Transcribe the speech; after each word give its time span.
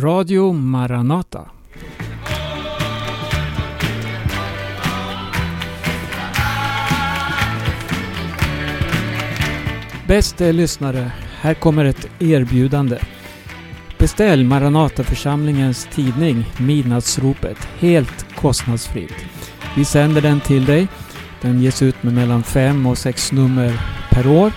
Radio 0.00 0.52
Maranata. 0.52 1.50
Bäste 10.06 10.52
lyssnare, 10.52 11.12
här 11.40 11.54
kommer 11.54 11.84
ett 11.84 12.08
erbjudande. 12.18 12.98
Beställ 13.98 14.44
Maranataförsamlingens 14.44 15.88
tidning 15.92 16.44
Midnattsropet 16.58 17.58
helt 17.78 18.34
kostnadsfritt. 18.34 19.14
Vi 19.76 19.84
sänder 19.84 20.20
den 20.20 20.40
till 20.40 20.64
dig. 20.64 20.88
Den 21.40 21.60
ges 21.60 21.82
ut 21.82 22.02
med 22.02 22.14
mellan 22.14 22.42
fem 22.42 22.86
och 22.86 22.98
sex 22.98 23.32
nummer 23.32 23.80
per 24.10 24.26
år. 24.26 24.52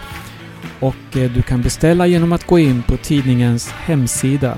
Och 0.80 1.18
eh, 1.18 1.32
du 1.32 1.42
kan 1.42 1.62
beställa 1.62 2.08
genom 2.08 2.32
att 2.32 2.48
gå 2.48 2.60
in 2.60 2.84
på 2.84 2.98
tidningens 2.98 3.71
hemsida 3.71 4.58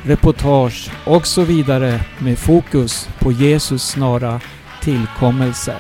reportage 0.04 0.92
och 1.06 1.28
så 1.28 1.42
vidare 1.42 2.02
med 2.20 2.38
fokus 2.38 3.10
på 3.20 3.32
Jesus 3.32 3.88
snara 3.88 4.42
tillkommelse. 4.82 5.76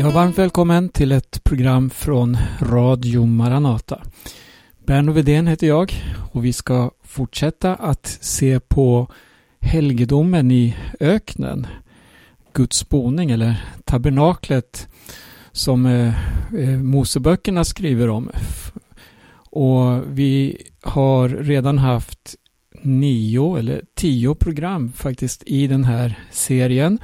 Ja, 0.00 0.10
varmt 0.10 0.38
välkommen 0.38 0.88
till 0.88 1.12
ett 1.12 1.44
program 1.44 1.90
från 1.90 2.36
Radio 2.60 3.26
Maranata. 3.26 4.02
Berno 4.86 5.12
Vedén 5.12 5.46
heter 5.46 5.66
jag 5.66 5.92
och 6.32 6.44
vi 6.44 6.52
ska 6.52 6.90
fortsätta 7.02 7.74
att 7.74 8.06
se 8.20 8.60
på 8.60 9.10
helgedomen 9.60 10.50
i 10.50 10.76
öknen. 11.00 11.66
Guds 12.52 12.88
boning 12.88 13.30
eller 13.30 13.64
tabernaklet 13.84 14.88
som 15.52 15.86
eh, 15.86 16.14
eh 16.58 16.78
Moseböckerna 16.78 17.64
skriver 17.64 18.08
om. 18.08 18.30
Och 19.50 20.02
vi 20.08 20.62
har 20.82 21.28
redan 21.28 21.78
haft 21.78 22.36
nio 22.82 23.56
eller 23.56 23.82
tio 23.94 24.34
program 24.34 24.92
faktiskt 24.92 25.42
i 25.46 25.66
den 25.66 25.84
här 25.84 26.18
serien. 26.30 26.98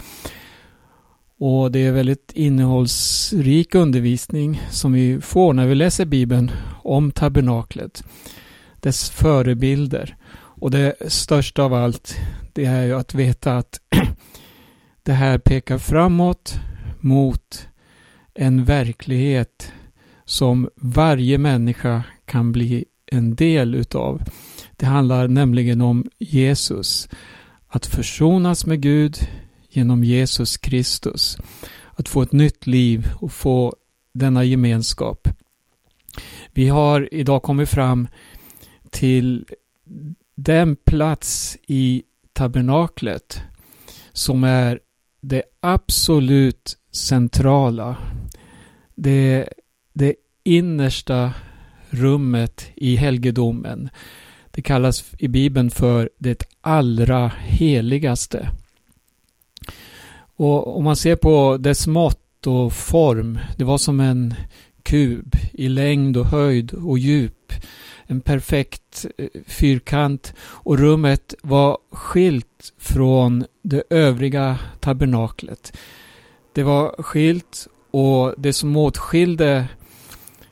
Och 1.39 1.73
det 1.73 1.79
är 1.79 1.93
väldigt 1.93 2.33
innehållsrik 2.35 3.75
undervisning 3.75 4.61
som 4.71 4.93
vi 4.93 5.21
får 5.21 5.53
när 5.53 5.67
vi 5.67 5.75
läser 5.75 6.05
Bibeln 6.05 6.51
om 6.83 7.11
tabernaklet. 7.11 8.05
Dess 8.81 9.11
förebilder. 9.11 10.17
Och 10.35 10.71
det 10.71 10.95
största 11.09 11.63
av 11.63 11.75
allt 11.75 12.17
det 12.53 12.65
är 12.65 12.85
ju 12.85 12.95
att 12.95 13.15
veta 13.15 13.57
att 13.57 13.81
det 15.03 15.13
här 15.13 15.39
pekar 15.39 15.79
framåt 15.79 16.55
mot 17.01 17.69
en 18.35 18.65
verklighet 18.65 19.73
som 20.25 20.69
varje 20.77 21.39
människa 21.39 22.03
kan 22.25 22.53
bli 22.53 22.85
en 23.07 23.35
del 23.35 23.75
utav. 23.75 24.23
Det 24.77 24.87
handlar 24.87 25.29
nämligen 25.29 25.81
om 25.81 26.05
Jesus. 26.19 27.09
Att 27.69 27.87
försonas 27.87 28.67
med 28.67 28.81
Gud 28.81 29.17
genom 29.77 30.05
Jesus 30.05 30.57
Kristus. 30.57 31.39
Att 31.91 32.09
få 32.09 32.23
ett 32.23 32.33
nytt 32.33 32.67
liv 32.67 33.09
och 33.15 33.33
få 33.33 33.77
denna 34.13 34.45
gemenskap. 34.45 35.29
Vi 36.53 36.69
har 36.69 37.15
idag 37.15 37.43
kommit 37.43 37.69
fram 37.69 38.09
till 38.91 39.47
den 40.35 40.77
plats 40.77 41.57
i 41.67 42.03
tabernaklet 42.33 43.43
som 44.13 44.45
är 44.45 44.81
det 45.21 45.43
absolut 45.61 46.77
centrala. 46.93 47.97
Det, 48.95 49.49
det 49.93 50.15
innersta 50.43 51.33
rummet 51.91 52.67
i 52.75 52.97
helgedomen. 52.97 53.89
Det 54.51 54.63
kallas 54.63 55.05
i 55.19 55.29
Bibeln 55.29 55.71
för 55.71 56.11
det 56.19 56.43
allra 56.61 57.33
heligaste. 57.39 58.51
Och 60.37 60.77
om 60.77 60.85
man 60.85 60.97
ser 60.97 61.17
på 61.17 61.57
dess 61.57 61.87
mått 61.87 62.47
och 62.47 62.73
form, 62.73 63.39
det 63.57 63.65
var 63.65 63.79
som 63.79 64.01
en 64.01 64.35
kub 64.83 65.37
i 65.53 65.69
längd 65.69 66.17
och 66.17 66.27
höjd 66.27 66.73
och 66.73 66.99
djup. 66.99 67.53
En 68.07 68.21
perfekt 68.21 69.07
eh, 69.19 69.29
fyrkant 69.47 70.35
och 70.41 70.79
rummet 70.79 71.35
var 71.43 71.79
skilt 71.91 72.73
från 72.79 73.45
det 73.63 73.83
övriga 73.91 74.59
tabernaklet. 74.81 75.77
Det 76.53 76.63
var 76.63 77.03
skilt 77.03 77.69
och 77.91 78.35
det 78.39 78.53
som 78.53 78.77
åtskilde 78.77 79.67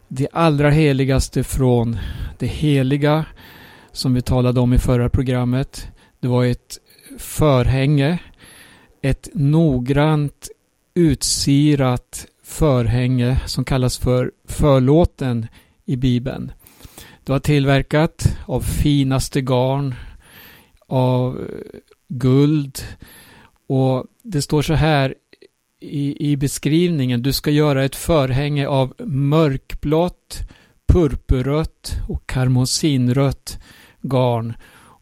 det 0.08 0.28
allra 0.32 0.70
heligaste 0.70 1.44
från 1.44 1.98
det 2.38 2.46
heliga 2.46 3.24
som 3.92 4.14
vi 4.14 4.22
talade 4.22 4.60
om 4.60 4.72
i 4.72 4.78
förra 4.78 5.08
programmet. 5.08 5.88
Det 6.20 6.28
var 6.28 6.44
ett 6.44 6.78
förhänge 7.18 8.18
ett 9.02 9.28
noggrant 9.34 10.48
utsirat 10.94 12.26
förhänge 12.42 13.40
som 13.46 13.64
kallas 13.64 13.98
för 13.98 14.32
förlåten 14.44 15.46
i 15.84 15.96
Bibeln. 15.96 16.52
Det 17.24 17.32
var 17.32 17.38
tillverkat 17.38 18.36
av 18.46 18.60
finaste 18.60 19.40
garn, 19.40 19.94
av 20.86 21.40
eh, 21.40 21.46
guld 22.08 22.78
och 23.66 24.06
det 24.22 24.42
står 24.42 24.62
så 24.62 24.74
här 24.74 25.14
i, 25.80 26.30
i 26.32 26.36
beskrivningen. 26.36 27.22
Du 27.22 27.32
ska 27.32 27.50
göra 27.50 27.84
ett 27.84 27.96
förhänge 27.96 28.68
av 28.68 28.94
mörkblått, 29.04 30.38
purpurrött 30.92 31.92
och 32.08 32.26
karmosinrött 32.26 33.58
garn 34.02 34.54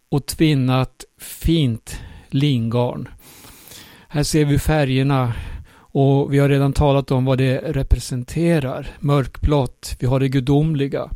och 0.09 0.27
tvinnat 0.27 1.05
fint 1.19 2.01
lingarn. 2.29 3.09
Här 4.13 4.23
ser 4.23 4.45
vi 4.45 4.59
färgerna 4.59 5.33
och 5.77 6.33
vi 6.33 6.39
har 6.39 6.49
redan 6.49 6.73
talat 6.73 7.11
om 7.11 7.25
vad 7.25 7.39
det 7.39 7.59
representerar. 7.59 8.97
Mörkblått, 9.01 9.97
vi 9.99 10.07
har 10.07 10.21
det 10.21 10.29
gudomliga. 10.29 11.11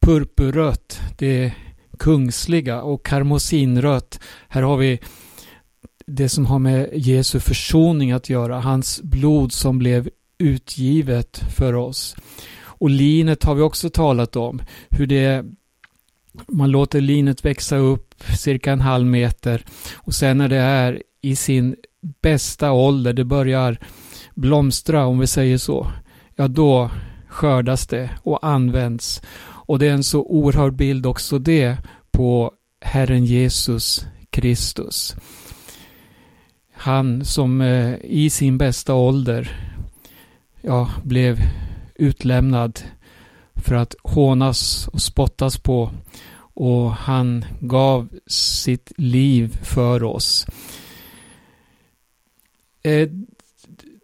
Purpurrött, 0.00 1.00
det 1.18 1.52
kungsliga 1.98 2.82
och 2.82 3.06
karmosinrött. 3.06 4.20
Här 4.48 4.62
har 4.62 4.76
vi 4.76 5.00
det 6.06 6.28
som 6.28 6.46
har 6.46 6.58
med 6.58 6.90
Jesu 6.92 7.40
försoning 7.40 8.12
att 8.12 8.28
göra. 8.28 8.60
Hans 8.60 9.02
blod 9.02 9.52
som 9.52 9.78
blev 9.78 10.08
utgivet 10.38 11.42
för 11.56 11.74
oss. 11.74 12.16
Och 12.58 12.90
linet 12.90 13.44
har 13.44 13.54
vi 13.54 13.62
också 13.62 13.90
talat 13.90 14.36
om. 14.36 14.62
Hur 14.90 15.06
det 15.06 15.44
man 16.48 16.70
låter 16.70 17.00
linet 17.00 17.44
växa 17.44 17.76
upp 17.76 18.14
cirka 18.38 18.72
en 18.72 18.80
halv 18.80 19.06
meter 19.06 19.64
och 19.94 20.14
sen 20.14 20.38
när 20.38 20.48
det 20.48 20.56
är 20.56 21.02
i 21.26 21.36
sin 21.36 21.76
bästa 22.22 22.72
ålder, 22.72 23.12
det 23.12 23.24
börjar 23.24 23.78
blomstra 24.34 25.06
om 25.06 25.18
vi 25.18 25.26
säger 25.26 25.58
så, 25.58 25.92
ja 26.36 26.48
då 26.48 26.90
skördas 27.28 27.86
det 27.86 28.10
och 28.22 28.46
används. 28.46 29.22
Och 29.42 29.78
det 29.78 29.86
är 29.86 29.92
en 29.92 30.04
så 30.04 30.22
oerhörd 30.22 30.76
bild 30.76 31.06
också 31.06 31.38
det 31.38 31.76
på 32.10 32.52
Herren 32.80 33.24
Jesus 33.24 34.06
Kristus. 34.30 35.16
Han 36.72 37.24
som 37.24 37.60
eh, 37.60 37.94
i 38.02 38.30
sin 38.30 38.58
bästa 38.58 38.94
ålder 38.94 39.72
ja, 40.60 40.90
blev 41.02 41.40
utlämnad 41.94 42.80
för 43.54 43.74
att 43.74 43.94
hånas 44.02 44.88
och 44.88 45.02
spottas 45.02 45.58
på 45.58 45.90
och 46.54 46.92
han 46.92 47.44
gav 47.60 48.08
sitt 48.26 48.92
liv 48.96 49.58
för 49.62 50.02
oss. 50.02 50.46
Eh, 52.86 53.08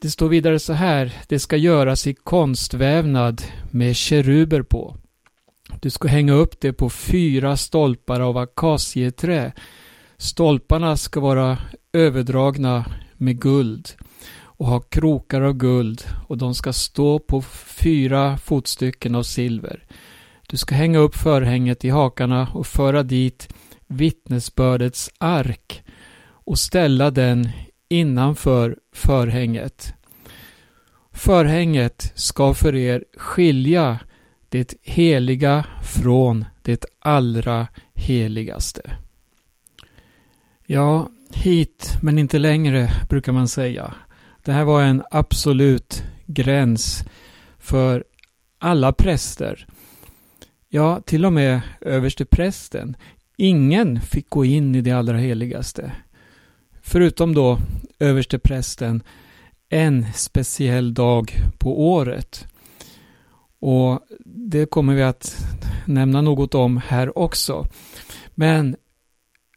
det 0.00 0.10
står 0.10 0.28
vidare 0.28 0.58
så 0.58 0.72
här, 0.72 1.12
det 1.28 1.38
ska 1.38 1.56
göras 1.56 2.06
i 2.06 2.14
konstvävnad 2.14 3.42
med 3.70 3.96
keruber 3.96 4.62
på. 4.62 4.96
Du 5.80 5.90
ska 5.90 6.08
hänga 6.08 6.32
upp 6.32 6.60
det 6.60 6.72
på 6.72 6.90
fyra 6.90 7.56
stolpar 7.56 8.20
av 8.20 8.36
akacieträ. 8.36 9.52
Stolparna 10.16 10.96
ska 10.96 11.20
vara 11.20 11.58
överdragna 11.92 12.84
med 13.16 13.40
guld 13.40 13.88
och 14.40 14.66
ha 14.66 14.80
krokar 14.80 15.40
av 15.40 15.52
guld 15.52 16.04
och 16.28 16.38
de 16.38 16.54
ska 16.54 16.72
stå 16.72 17.18
på 17.18 17.42
fyra 17.82 18.38
fotstycken 18.38 19.14
av 19.14 19.22
silver. 19.22 19.86
Du 20.48 20.56
ska 20.56 20.74
hänga 20.74 20.98
upp 20.98 21.14
förhänget 21.14 21.84
i 21.84 21.88
hakarna 21.88 22.48
och 22.54 22.66
föra 22.66 23.02
dit 23.02 23.54
vittnesbördets 23.86 25.10
ark 25.18 25.82
och 26.24 26.58
ställa 26.58 27.10
den 27.10 27.48
innanför 27.92 28.76
förhänget. 28.92 29.94
Förhänget 31.12 32.12
ska 32.14 32.54
för 32.54 32.74
er 32.74 33.04
skilja 33.16 33.98
det 34.48 34.74
heliga 34.82 35.66
från 35.82 36.44
det 36.62 36.84
allra 36.98 37.68
heligaste. 37.94 38.96
Ja, 40.66 41.10
hit 41.34 41.98
men 42.02 42.18
inte 42.18 42.38
längre 42.38 42.90
brukar 43.08 43.32
man 43.32 43.48
säga. 43.48 43.94
Det 44.44 44.52
här 44.52 44.64
var 44.64 44.82
en 44.82 45.02
absolut 45.10 46.04
gräns 46.26 47.04
för 47.58 48.04
alla 48.58 48.92
präster. 48.92 49.66
Ja, 50.68 51.00
till 51.00 51.24
och 51.24 51.32
med 51.32 51.60
överste 51.80 52.24
prästen. 52.24 52.96
Ingen 53.36 54.00
fick 54.00 54.30
gå 54.30 54.44
in 54.44 54.74
i 54.74 54.80
det 54.80 54.92
allra 54.92 55.16
heligaste. 55.16 55.92
Förutom 56.92 57.34
då 57.34 57.58
översteprästen, 57.98 59.02
en 59.68 60.12
speciell 60.14 60.94
dag 60.94 61.32
på 61.58 61.92
året. 61.92 62.46
Och 63.60 64.00
det 64.24 64.66
kommer 64.66 64.94
vi 64.94 65.02
att 65.02 65.46
nämna 65.86 66.20
något 66.20 66.54
om 66.54 66.76
här 66.76 67.18
också. 67.18 67.66
Men 68.34 68.76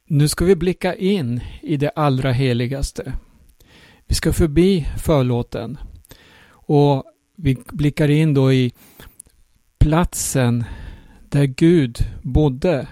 nu 0.07 0.27
ska 0.27 0.45
vi 0.45 0.55
blicka 0.55 0.95
in 0.95 1.41
i 1.61 1.77
det 1.77 1.89
allra 1.89 2.31
heligaste. 2.31 3.13
Vi 4.07 4.15
ska 4.15 4.33
förbi 4.33 4.87
förlåten 4.97 5.77
och 6.49 7.03
vi 7.37 7.57
blickar 7.71 8.09
in 8.09 8.33
då 8.33 8.53
i 8.53 8.73
platsen 9.79 10.63
där 11.29 11.45
Gud 11.45 11.97
bodde. 12.21 12.87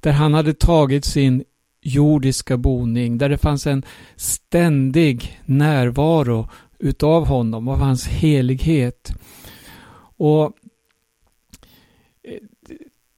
Där 0.00 0.12
han 0.12 0.34
hade 0.34 0.54
tagit 0.54 1.04
sin 1.04 1.44
jordiska 1.84 2.56
boning, 2.56 3.18
där 3.18 3.28
det 3.28 3.38
fanns 3.38 3.66
en 3.66 3.82
ständig 4.16 5.40
närvaro 5.44 6.48
utav 6.78 7.26
honom, 7.26 7.68
av 7.68 7.78
hans 7.78 8.06
helighet. 8.06 9.12
Och 10.16 10.52
eh, 12.22 12.38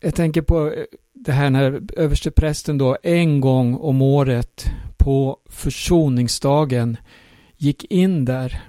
jag 0.01 0.15
tänker 0.15 0.43
på 0.43 0.73
eh, 0.73 0.85
det 1.13 1.33
här 1.33 1.51
när 1.51 1.83
översteprästen 1.97 2.79
då 2.79 2.97
en 3.03 3.41
gång 3.41 3.75
om 3.75 4.03
året 4.03 4.67
på 4.97 5.39
försoningsdagen 5.47 6.97
gick 7.57 7.85
in 7.85 8.25
där 8.25 8.63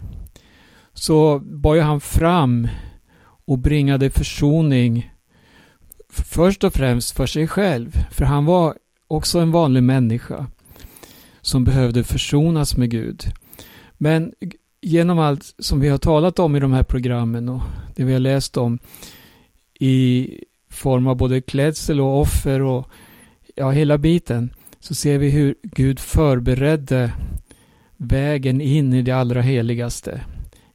så 0.93 1.39
bar 1.39 1.75
ju 1.75 1.81
han 1.81 2.01
fram 2.01 2.67
och 3.45 3.59
bringade 3.59 4.09
försoning 4.09 5.11
först 6.09 6.63
och 6.63 6.73
främst 6.73 7.11
för 7.11 7.25
sig 7.25 7.47
själv. 7.47 7.91
För 8.11 8.25
han 8.25 8.45
var 8.45 8.75
också 9.07 9.39
en 9.39 9.51
vanlig 9.51 9.83
människa 9.83 10.47
som 11.41 11.63
behövde 11.63 12.03
försonas 12.03 12.77
med 12.77 12.89
Gud. 12.89 13.23
Men 13.97 14.33
genom 14.81 15.19
allt 15.19 15.55
som 15.59 15.79
vi 15.79 15.89
har 15.89 15.97
talat 15.97 16.39
om 16.39 16.55
i 16.55 16.59
de 16.59 16.73
här 16.73 16.83
programmen 16.83 17.49
och 17.49 17.61
det 17.95 18.03
vi 18.03 18.13
har 18.13 18.19
läst 18.19 18.57
om 18.57 18.79
i 19.79 20.29
form 20.69 21.07
av 21.07 21.17
både 21.17 21.41
klädsel 21.41 22.01
och 22.01 22.21
offer 22.21 22.61
och 22.61 22.87
ja, 23.55 23.71
hela 23.71 23.97
biten 23.97 24.49
så 24.79 24.95
ser 24.95 25.17
vi 25.17 25.29
hur 25.29 25.55
Gud 25.63 25.99
förberedde 25.99 27.11
vägen 27.97 28.61
in 28.61 28.93
i 28.93 29.01
det 29.01 29.11
allra 29.11 29.41
heligaste 29.41 30.21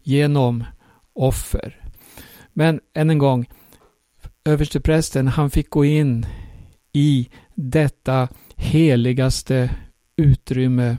genom 0.02 0.64
offer. 1.12 1.81
Men 2.52 2.81
än 2.94 3.11
en 3.11 3.19
gång, 3.19 3.46
översteprästen 4.44 5.29
han 5.29 5.50
fick 5.50 5.70
gå 5.70 5.84
in 5.84 6.26
i 6.93 7.29
detta 7.70 8.29
heligaste 8.56 9.70
utrymme 10.17 10.97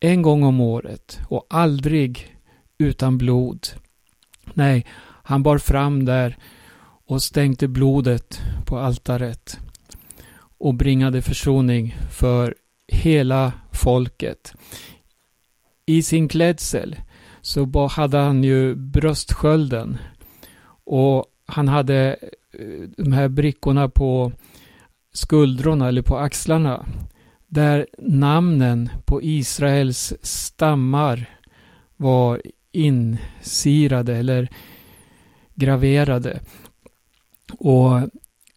en 0.00 0.22
gång 0.22 0.42
om 0.42 0.60
året 0.60 1.20
och 1.28 1.46
aldrig 1.50 2.36
utan 2.78 3.18
blod. 3.18 3.66
Nej, 4.54 4.86
han 5.22 5.42
bar 5.42 5.58
fram 5.58 6.04
där 6.04 6.36
och 7.06 7.22
stänkte 7.22 7.68
blodet 7.68 8.40
på 8.66 8.78
altaret 8.78 9.58
och 10.58 10.74
bringade 10.74 11.22
försoning 11.22 11.96
för 12.10 12.54
hela 12.88 13.52
folket. 13.72 14.52
I 15.86 16.02
sin 16.02 16.28
klädsel 16.28 16.96
så 17.40 17.86
hade 17.86 18.18
han 18.18 18.44
ju 18.44 18.74
bröstskölden 18.74 19.98
och 20.84 21.24
han 21.46 21.68
hade 21.68 22.16
eh, 22.52 22.88
de 22.96 23.12
här 23.12 23.28
brickorna 23.28 23.88
på 23.88 24.32
skuldrorna 25.12 25.88
eller 25.88 26.02
på 26.02 26.18
axlarna 26.18 26.86
där 27.46 27.86
namnen 27.98 28.90
på 29.04 29.22
Israels 29.22 30.14
stammar 30.22 31.38
var 31.96 32.42
insirade 32.72 34.16
eller 34.16 34.48
graverade. 35.54 36.40
Och 37.58 38.00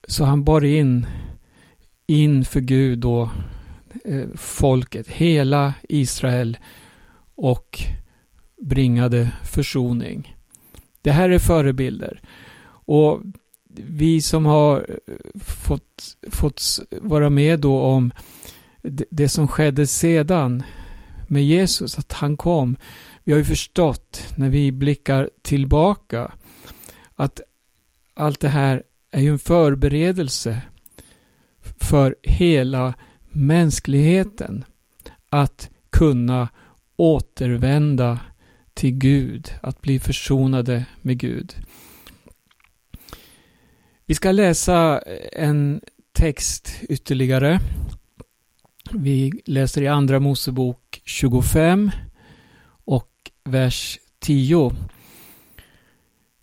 så 0.08 0.24
han 0.24 0.44
bar 0.44 0.64
in 0.64 1.06
inför 2.08 2.60
Gud 2.60 3.00
då 3.00 3.30
eh, 4.06 4.28
folket, 4.36 5.08
hela 5.08 5.74
Israel 5.90 6.58
och 7.36 7.80
bringade 8.62 9.32
försoning. 9.44 10.38
Det 11.02 11.12
här 11.12 11.30
är 11.30 11.40
förebilder. 11.40 12.22
Och 12.86 13.22
vi 13.76 14.22
som 14.22 14.46
har 14.46 14.78
eh, 15.08 15.42
fått, 15.42 16.18
fått 16.32 16.62
vara 17.02 17.30
med 17.30 17.60
då 17.60 17.82
om 17.82 18.12
det, 18.82 19.06
det 19.10 19.30
som 19.30 19.48
skedde 19.48 19.88
sedan 19.88 20.64
med 21.28 21.46
Jesus, 21.46 22.00
att 22.00 22.14
han 22.14 22.38
kom. 22.38 22.78
Vi 23.24 23.32
har 23.32 23.40
ju 23.40 23.46
förstått 23.46 24.24
när 24.36 24.50
vi 24.50 24.72
blickar 24.72 25.30
tillbaka 25.42 26.32
att 27.16 27.42
allt 28.14 28.40
det 28.40 28.50
här 28.50 28.84
är 29.12 29.22
ju 29.22 29.32
en 29.32 29.40
förberedelse 29.40 30.62
för 31.80 32.16
hela 32.22 32.94
mänskligheten 33.32 34.66
att 35.30 35.70
kunna 35.90 36.50
återvända 36.96 38.20
till 38.74 38.92
Gud, 38.92 39.54
att 39.62 39.82
bli 39.82 40.00
försonade 40.00 40.86
med 41.02 41.18
Gud. 41.18 41.56
Vi 44.06 44.16
ska 44.16 44.32
läsa 44.32 45.02
en 45.32 45.82
text 46.14 46.76
ytterligare. 46.90 47.60
Vi 48.92 49.32
läser 49.46 49.82
i 49.82 49.88
Andra 49.88 50.20
Mosebok 50.20 51.02
25 51.06 51.92
och 52.86 53.12
vers 53.44 54.00
10. 54.20 54.72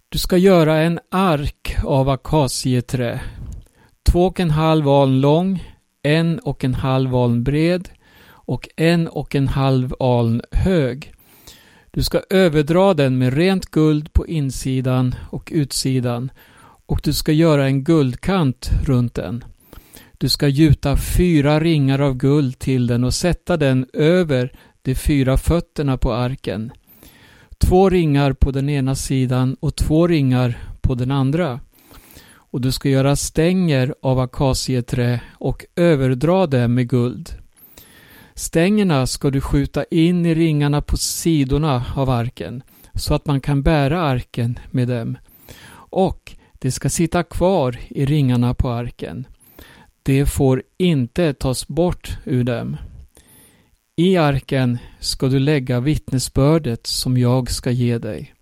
Du 0.08 0.18
ska 0.18 0.36
göra 0.36 0.76
en 0.76 1.00
ark 1.10 1.76
av 1.84 2.08
akacieträ, 2.08 3.20
två 4.10 4.26
och 4.26 4.40
en 4.40 4.50
halv 4.50 4.88
aln 4.88 5.20
lång, 5.20 5.64
en 6.02 6.38
och 6.38 6.64
en 6.64 6.74
halv 6.74 7.14
aln 7.16 7.44
bred 7.44 7.88
och 8.28 8.68
en 8.76 9.08
och 9.08 9.34
en 9.34 9.48
halv 9.48 9.94
aln 10.00 10.42
hög. 10.50 11.12
Du 11.90 12.02
ska 12.02 12.22
överdra 12.30 12.94
den 12.94 13.18
med 13.18 13.34
rent 13.34 13.66
guld 13.66 14.12
på 14.12 14.26
insidan 14.26 15.14
och 15.30 15.50
utsidan 15.54 16.30
och 16.90 17.00
du 17.02 17.12
ska 17.12 17.32
göra 17.32 17.66
en 17.66 17.84
guldkant 17.84 18.70
runt 18.84 19.14
den. 19.14 19.44
Du 20.18 20.28
ska 20.28 20.48
gjuta 20.48 20.96
fyra 20.96 21.60
ringar 21.60 21.98
av 21.98 22.14
guld 22.14 22.58
till 22.58 22.86
den 22.86 23.04
och 23.04 23.14
sätta 23.14 23.56
den 23.56 23.86
över 23.92 24.52
de 24.82 24.94
fyra 24.94 25.36
fötterna 25.36 25.96
på 25.96 26.12
arken. 26.12 26.72
Två 27.58 27.90
ringar 27.90 28.32
på 28.32 28.50
den 28.50 28.68
ena 28.68 28.94
sidan 28.94 29.56
och 29.60 29.76
två 29.76 30.06
ringar 30.06 30.58
på 30.80 30.94
den 30.94 31.10
andra. 31.10 31.60
Och 32.32 32.60
du 32.60 32.72
ska 32.72 32.88
göra 32.88 33.16
stänger 33.16 33.94
av 34.02 34.18
akacieträ 34.18 35.20
och 35.34 35.64
överdra 35.76 36.46
dem 36.46 36.74
med 36.74 36.88
guld. 36.88 37.30
Stängerna 38.34 39.06
ska 39.06 39.30
du 39.30 39.40
skjuta 39.40 39.84
in 39.84 40.26
i 40.26 40.34
ringarna 40.34 40.82
på 40.82 40.96
sidorna 40.96 41.84
av 41.96 42.10
arken 42.10 42.62
så 42.94 43.14
att 43.14 43.26
man 43.26 43.40
kan 43.40 43.62
bära 43.62 44.02
arken 44.02 44.58
med 44.70 44.88
dem. 44.88 45.18
Och 45.72 46.36
det 46.62 46.70
ska 46.70 46.88
sitta 46.88 47.22
kvar 47.22 47.78
i 47.88 48.04
ringarna 48.06 48.54
på 48.54 48.70
arken. 48.70 49.26
Det 50.02 50.26
får 50.26 50.62
inte 50.78 51.32
tas 51.32 51.68
bort 51.68 52.18
ur 52.24 52.44
dem. 52.44 52.76
I 53.96 54.16
arken 54.16 54.78
ska 54.98 55.28
du 55.28 55.38
lägga 55.38 55.80
vittnesbördet 55.80 56.86
som 56.86 57.18
jag 57.18 57.50
ska 57.50 57.70
ge 57.70 57.98
dig. 57.98 58.34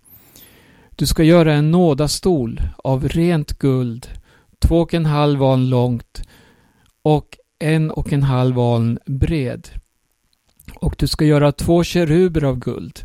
Du 0.89 1.05
ska 1.05 1.23
göra 1.23 1.53
en 1.53 1.71
nådastol 1.71 2.61
av 2.77 3.07
rent 3.07 3.59
guld, 3.59 4.07
två 4.59 4.79
och 4.79 4.93
en 4.93 5.05
halv 5.05 5.43
aln 5.43 5.69
långt 5.69 6.21
och 7.01 7.37
en 7.59 7.91
och 7.91 8.13
en 8.13 8.23
halv 8.23 8.59
aln 8.59 8.99
bred. 9.05 9.69
Och 10.75 10.95
du 10.97 11.07
ska 11.07 11.25
göra 11.25 11.51
två 11.51 11.83
keruber 11.83 12.43
av 12.43 12.59
guld. 12.59 12.99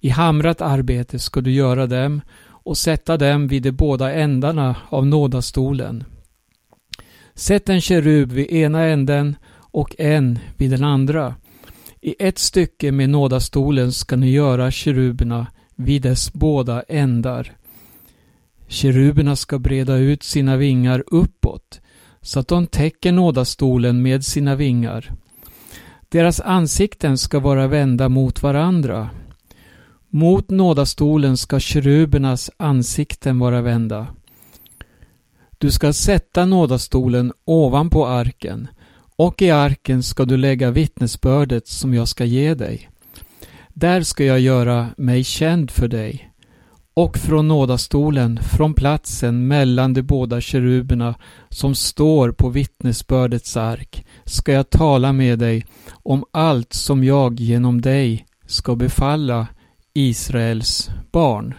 I 0.00 0.08
hamrat 0.08 0.60
arbete 0.60 1.18
ska 1.18 1.40
du 1.40 1.52
göra 1.52 1.86
dem 1.86 2.20
och 2.66 2.78
sätta 2.78 3.16
dem 3.16 3.48
vid 3.48 3.62
de 3.62 3.72
båda 3.72 4.12
ändarna 4.12 4.76
av 4.88 5.06
nådastolen. 5.06 6.04
Sätt 7.34 7.68
en 7.68 7.80
kerub 7.80 8.32
vid 8.32 8.50
ena 8.50 8.84
änden 8.84 9.36
och 9.56 9.94
en 9.98 10.38
vid 10.56 10.70
den 10.70 10.84
andra. 10.84 11.34
I 12.00 12.14
ett 12.18 12.38
stycke 12.38 12.92
med 12.92 13.10
nådastolen 13.10 13.92
ska 13.92 14.16
ni 14.16 14.30
göra 14.30 14.70
keruberna 14.70 15.46
vid 15.76 16.02
dess 16.02 16.32
båda 16.32 16.82
ändar. 16.82 17.52
Keruberna 18.68 19.36
ska 19.36 19.58
breda 19.58 19.96
ut 19.96 20.22
sina 20.22 20.56
vingar 20.56 21.04
uppåt 21.06 21.80
så 22.20 22.40
att 22.40 22.48
de 22.48 22.66
täcker 22.66 23.12
nådastolen 23.12 24.02
med 24.02 24.24
sina 24.24 24.54
vingar. 24.54 25.12
Deras 26.08 26.40
ansikten 26.40 27.18
ska 27.18 27.38
vara 27.40 27.66
vända 27.66 28.08
mot 28.08 28.42
varandra. 28.42 29.10
Mot 30.16 30.50
nådastolen 30.50 31.36
ska 31.36 31.60
kerubernas 31.60 32.50
ansikten 32.56 33.38
vara 33.38 33.62
vända. 33.62 34.06
Du 35.58 35.70
ska 35.70 35.92
sätta 35.92 36.46
nådastolen 36.46 37.32
ovanpå 37.44 38.06
arken 38.06 38.68
och 39.16 39.42
i 39.42 39.50
arken 39.50 40.02
ska 40.02 40.24
du 40.24 40.36
lägga 40.36 40.70
vittnesbördet 40.70 41.68
som 41.68 41.94
jag 41.94 42.08
ska 42.08 42.24
ge 42.24 42.54
dig. 42.54 42.90
Där 43.68 44.02
ska 44.02 44.24
jag 44.24 44.40
göra 44.40 44.88
mig 44.96 45.24
känd 45.24 45.70
för 45.70 45.88
dig. 45.88 46.30
Och 46.94 47.18
från 47.18 47.48
nådastolen, 47.48 48.38
från 48.42 48.74
platsen 48.74 49.46
mellan 49.46 49.94
de 49.94 50.02
båda 50.02 50.40
keruberna 50.40 51.14
som 51.48 51.74
står 51.74 52.32
på 52.32 52.48
vittnesbördets 52.48 53.56
ark, 53.56 54.06
ska 54.24 54.52
jag 54.52 54.70
tala 54.70 55.12
med 55.12 55.38
dig 55.38 55.66
om 55.92 56.24
allt 56.30 56.72
som 56.72 57.04
jag 57.04 57.40
genom 57.40 57.80
dig 57.80 58.26
ska 58.46 58.76
befalla 58.76 59.46
Israels 59.96 60.90
barn. 61.12 61.54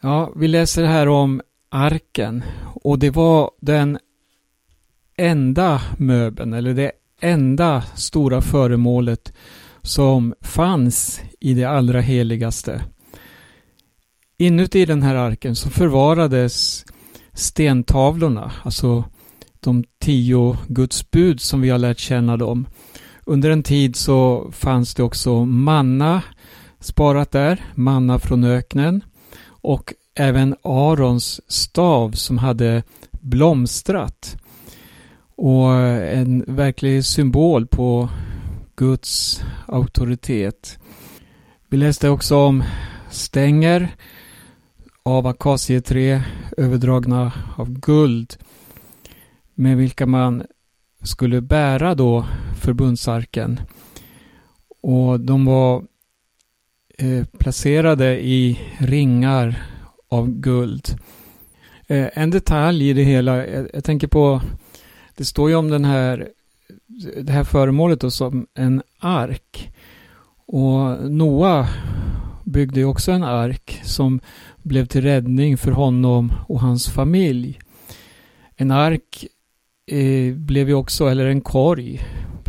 Ja, 0.00 0.32
vi 0.36 0.48
läser 0.48 0.84
här 0.84 1.08
om 1.08 1.40
arken 1.68 2.42
och 2.82 2.98
det 2.98 3.10
var 3.10 3.50
den 3.60 3.98
enda 5.16 5.82
möbeln 5.98 6.52
eller 6.52 6.74
det 6.74 6.92
enda 7.20 7.82
stora 7.82 8.40
föremålet 8.40 9.32
som 9.82 10.34
fanns 10.40 11.20
i 11.40 11.54
det 11.54 11.64
allra 11.64 12.00
heligaste. 12.00 12.84
Inuti 14.38 14.86
den 14.86 15.02
här 15.02 15.14
arken 15.14 15.56
så 15.56 15.70
förvarades 15.70 16.84
stentavlorna, 17.32 18.52
alltså 18.62 19.04
de 19.60 19.84
tio 19.98 20.56
Guds 20.68 21.10
bud 21.10 21.40
som 21.40 21.60
vi 21.60 21.70
har 21.70 21.78
lärt 21.78 21.98
känna 21.98 22.36
dem. 22.36 22.66
Under 23.26 23.50
en 23.50 23.62
tid 23.62 23.96
så 23.96 24.50
fanns 24.52 24.94
det 24.94 25.02
också 25.02 25.44
manna 25.44 26.22
sparat 26.80 27.30
där, 27.30 27.64
manna 27.74 28.18
från 28.18 28.44
öknen 28.44 29.04
och 29.46 29.94
även 30.14 30.56
Arons 30.62 31.40
stav 31.48 32.12
som 32.12 32.38
hade 32.38 32.82
blomstrat 33.10 34.36
och 35.36 35.72
en 35.74 36.44
verklig 36.46 37.04
symbol 37.04 37.66
på 37.66 38.08
Guds 38.76 39.42
auktoritet. 39.66 40.78
Vi 41.68 41.76
läste 41.76 42.08
också 42.08 42.36
om 42.36 42.64
stänger 43.10 43.88
av 45.02 45.26
akacieträ 45.26 46.24
överdragna 46.56 47.32
av 47.56 47.78
guld 47.78 48.36
med 49.54 49.76
vilka 49.76 50.06
man 50.06 50.42
skulle 51.04 51.40
bära 51.40 51.94
då 51.94 52.26
förbundsarken. 52.60 53.60
Och 54.82 55.20
de 55.20 55.44
var 55.44 55.84
eh, 56.98 57.24
placerade 57.38 58.26
i 58.26 58.60
ringar 58.78 59.62
av 60.08 60.28
guld. 60.28 60.88
Eh, 61.86 62.08
en 62.12 62.30
detalj 62.30 62.88
i 62.90 62.92
det 62.92 63.02
hela, 63.02 63.46
jag, 63.46 63.68
jag 63.74 63.84
tänker 63.84 64.06
på, 64.06 64.42
det 65.16 65.24
står 65.24 65.50
ju 65.50 65.56
om 65.56 65.70
den 65.70 65.84
här, 65.84 66.28
det 67.22 67.32
här 67.32 67.44
föremålet 67.44 68.00
då 68.00 68.10
som 68.10 68.46
en 68.54 68.82
ark. 68.98 69.72
Och 70.46 71.10
Noa 71.10 71.68
byggde 72.44 72.80
ju 72.80 72.86
också 72.86 73.12
en 73.12 73.24
ark 73.24 73.80
som 73.84 74.20
blev 74.62 74.86
till 74.86 75.02
räddning 75.02 75.56
för 75.56 75.70
honom 75.70 76.32
och 76.48 76.60
hans 76.60 76.88
familj. 76.88 77.58
En 78.56 78.70
ark 78.70 79.26
eh, 79.86 80.34
blev 80.34 80.68
ju 80.68 80.74
också, 80.74 81.06
eller 81.06 81.26
en 81.26 81.40
korg, 81.40 82.00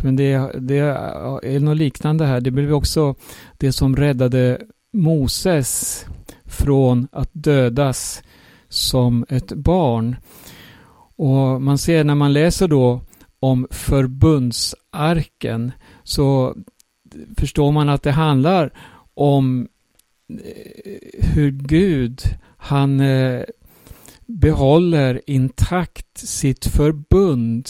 men 0.02 0.16
det, 0.16 0.50
det 0.60 0.78
eh, 0.78 1.54
är 1.54 1.60
något 1.60 1.76
liknande 1.76 2.26
här. 2.26 2.40
Det 2.40 2.50
blev 2.50 2.72
också 2.72 3.14
det 3.58 3.72
som 3.72 3.96
räddade 3.96 4.60
Moses 4.92 6.04
från 6.44 7.08
att 7.12 7.30
dödas 7.32 8.22
som 8.68 9.26
ett 9.28 9.52
barn. 9.52 10.16
Och 11.16 11.62
man 11.62 11.78
ser 11.78 12.04
när 12.04 12.14
man 12.14 12.32
läser 12.32 12.68
då 12.68 13.00
om 13.40 13.66
förbundsarken 13.70 15.72
så 16.02 16.56
förstår 17.36 17.72
man 17.72 17.88
att 17.88 18.02
det 18.02 18.12
handlar 18.12 18.72
om 19.14 19.68
eh, 20.30 21.26
hur 21.34 21.50
Gud 21.50 22.20
han 22.56 23.00
eh, 23.00 23.42
behåller 24.26 25.20
intakt 25.26 26.18
sitt 26.18 26.66
förbund. 26.66 27.68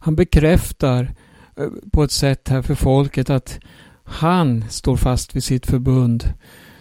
Han 0.00 0.16
bekräftar 0.16 1.14
eh, 1.56 1.66
på 1.92 2.04
ett 2.04 2.12
sätt 2.12 2.48
här 2.48 2.62
för 2.62 2.74
folket 2.74 3.30
att 3.30 3.60
han 4.04 4.64
står 4.68 4.96
fast 4.96 5.36
vid 5.36 5.44
sitt 5.44 5.66
förbund. 5.66 6.24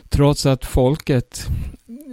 Trots 0.10 0.46
att 0.46 0.66
folket, 0.66 1.48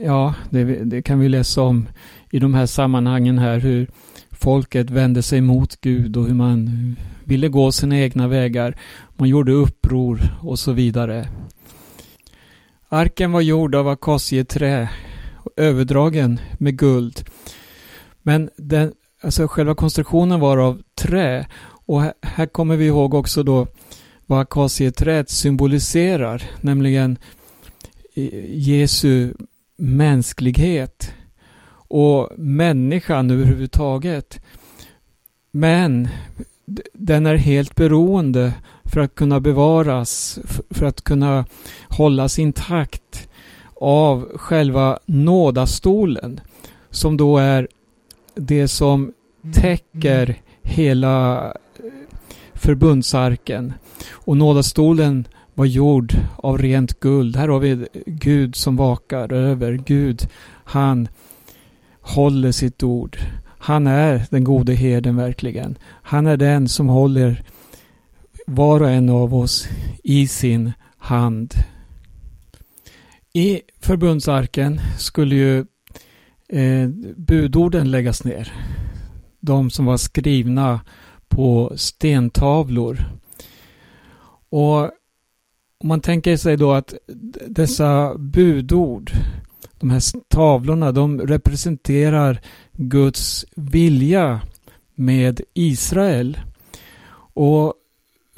ja, 0.04 0.34
det, 0.50 0.64
det, 0.64 1.02
kan 1.02 1.18
vi 1.18 1.28
läsa 1.28 1.62
om 1.62 1.88
i 2.30 2.38
de 2.38 2.54
här 2.54 2.66
sammanhangen 2.66 3.38
här, 3.38 3.58
hur 3.58 3.90
folket 4.30 4.90
vände 4.90 5.22
sig 5.22 5.40
mot 5.40 5.80
Gud 5.80 6.16
och 6.16 6.26
hur 6.26 6.34
man 6.34 6.96
ville 7.24 7.48
gå 7.48 7.72
sina 7.72 7.98
egna 7.98 8.28
vägar. 8.28 8.76
Man 9.16 9.28
gjorde 9.28 9.52
uppror 9.52 10.20
och 10.40 10.58
så 10.58 10.72
vidare. 10.72 11.28
Arken 12.88 13.32
var 13.32 13.40
gjord 13.40 13.74
av 13.74 13.88
akacieträ 13.88 14.88
överdragen 15.56 16.40
med 16.58 16.78
guld. 16.78 17.24
Men 18.22 18.50
den, 18.56 18.92
alltså 19.22 19.48
själva 19.48 19.74
konstruktionen 19.74 20.40
var 20.40 20.58
av 20.58 20.82
trä 20.94 21.46
och 21.86 22.02
här, 22.02 22.12
här 22.22 22.46
kommer 22.46 22.76
vi 22.76 22.86
ihåg 22.86 23.14
också 23.14 23.42
då 23.42 23.66
vad 24.26 24.40
akacieträet 24.40 25.30
symboliserar, 25.30 26.42
nämligen 26.60 27.18
eh, 28.14 28.58
Jesu 28.58 29.34
mänsklighet 29.76 31.12
och 31.88 32.30
människan 32.38 33.30
överhuvudtaget. 33.30 34.40
Men 35.50 36.08
den 36.92 37.26
är 37.26 37.34
helt 37.34 37.74
beroende 37.74 38.52
för 38.84 39.00
att 39.00 39.14
kunna 39.14 39.40
bevaras, 39.40 40.38
för 40.70 40.86
att 40.86 41.04
kunna 41.04 41.46
hållas 41.88 42.38
intakt 42.38 43.28
av 43.84 44.28
själva 44.34 44.98
nådastolen 45.06 46.40
som 46.90 47.16
då 47.16 47.38
är 47.38 47.68
det 48.34 48.68
som 48.68 49.12
täcker 49.52 50.36
hela 50.62 51.52
förbundsarken. 52.54 53.72
Och 54.10 54.36
nådastolen 54.36 55.24
var 55.54 55.64
gjord 55.64 56.12
av 56.36 56.58
rent 56.58 57.00
guld. 57.00 57.36
Här 57.36 57.48
har 57.48 57.58
vi 57.58 57.86
Gud 58.06 58.56
som 58.56 58.76
vakar 58.76 59.32
över. 59.32 59.72
Gud, 59.72 60.28
han 60.64 61.08
håller 62.00 62.52
sitt 62.52 62.82
ord. 62.82 63.16
Han 63.58 63.86
är 63.86 64.26
den 64.30 64.44
gode 64.44 64.74
herden 64.74 65.16
verkligen. 65.16 65.78
Han 66.02 66.26
är 66.26 66.36
den 66.36 66.68
som 66.68 66.88
håller 66.88 67.42
var 68.46 68.80
och 68.80 68.90
en 68.90 69.08
av 69.08 69.34
oss 69.34 69.68
i 70.02 70.28
sin 70.28 70.72
hand. 70.98 71.54
I 73.36 73.62
förbundsarken 73.80 74.80
skulle 74.98 75.34
ju 75.34 75.58
eh, 76.48 76.88
budorden 77.16 77.90
läggas 77.90 78.24
ner. 78.24 78.52
De 79.40 79.70
som 79.70 79.84
var 79.84 79.96
skrivna 79.96 80.80
på 81.28 81.72
stentavlor. 81.76 82.98
Och 84.48 84.82
om 85.78 85.88
man 85.88 86.00
tänker 86.00 86.36
sig 86.36 86.56
då 86.56 86.72
att 86.72 86.94
dessa 87.48 88.18
budord, 88.18 89.10
de 89.78 89.90
här 89.90 90.02
tavlorna, 90.28 90.92
de 90.92 91.20
representerar 91.20 92.40
Guds 92.72 93.46
vilja 93.56 94.40
med 94.94 95.40
Israel. 95.54 96.38
Och 97.34 97.74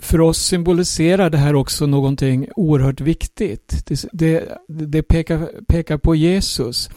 för 0.07 0.21
oss 0.21 0.39
symboliserar 0.39 1.31
det 1.31 1.39
här 1.39 1.55
också 1.55 1.87
någonting 1.87 2.49
oerhört 2.57 3.01
viktigt. 3.01 3.87
Det, 3.87 4.07
det, 4.13 4.59
det 4.69 5.03
pekar, 5.03 5.51
pekar 5.69 5.99
på 5.99 6.15
Jesus. 6.15 6.91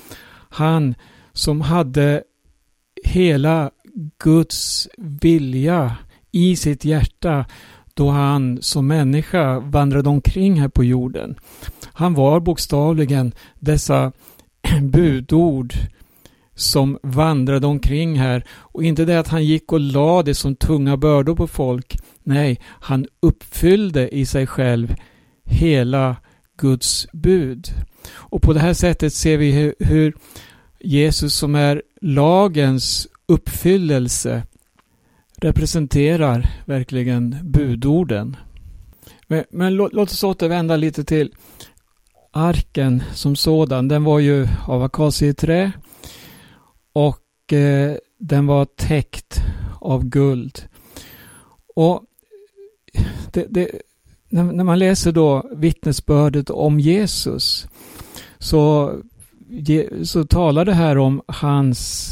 Han 0.50 0.96
som 1.34 1.62
hade 1.62 2.24
hela 3.04 3.72
Guds 4.24 4.88
vilja 4.98 5.96
i 6.32 6.56
sitt 6.56 6.86
hjärta 6.86 7.46
då 7.94 8.10
han 8.10 8.62
som 8.62 8.88
människa 8.88 9.60
vandrade 9.60 10.10
omkring 10.10 10.62
här 10.62 10.68
på 10.68 10.84
jorden. 10.84 11.36
Han 11.84 12.14
var 12.14 12.40
bokstavligen 12.40 13.32
dessa 13.60 14.12
budord 14.82 15.74
som 16.60 17.00
vandrade 17.04 17.68
omkring 17.68 18.20
här 18.20 18.44
och 18.50 18.84
inte 18.84 19.06
det 19.06 19.20
att 19.20 19.28
han 19.28 19.46
gick 19.46 19.72
och 19.72 19.80
lade 19.80 20.32
det 20.32 20.36
som 20.36 20.56
tunga 20.56 20.98
bördor 20.98 21.36
på 21.36 21.48
folk. 21.48 21.98
Nej, 22.24 22.60
han 22.64 23.06
uppfyllde 23.20 24.16
i 24.16 24.26
sig 24.26 24.48
själv 24.48 24.96
hela 25.46 26.16
Guds 26.58 27.08
bud. 27.12 27.68
Och 28.12 28.42
på 28.42 28.54
det 28.54 28.60
här 28.60 28.74
sättet 28.74 29.14
ser 29.14 29.38
vi 29.38 29.74
hur 29.80 30.14
Jesus 30.80 31.34
som 31.34 31.56
är 31.56 31.82
lagens 32.02 33.08
uppfyllelse 33.26 34.44
representerar 35.38 36.50
verkligen 36.66 37.38
budorden. 37.44 38.38
Men, 39.28 39.44
men 39.52 39.76
låt, 39.76 39.94
låt 39.94 40.12
oss 40.12 40.24
återvända 40.24 40.76
lite 40.76 41.04
till 41.04 41.32
arken 42.32 43.04
som 43.14 43.36
sådan. 43.36 43.88
Den 43.88 44.04
var 44.04 44.20
ju 44.20 44.48
av 44.68 44.84
akacieträ 44.84 45.72
och 46.94 47.54
eh, 47.54 47.96
den 48.18 48.48
var 48.48 48.66
täckt 48.66 49.42
av 49.82 50.06
guld. 50.06 50.62
Och 51.76 52.04
det, 53.32 53.46
det, 53.50 53.72
när, 54.30 54.44
när, 54.44 54.64
man 54.64 54.80
läser 54.80 55.12
då 55.12 55.50
vittnesbördet 55.56 56.50
om 56.50 56.80
Jesus 56.80 57.68
så, 58.40 58.94
så 60.04 60.24
talar 60.24 60.66
det 60.66 60.74
här 60.74 60.98
om 60.98 61.22
hans 61.28 62.12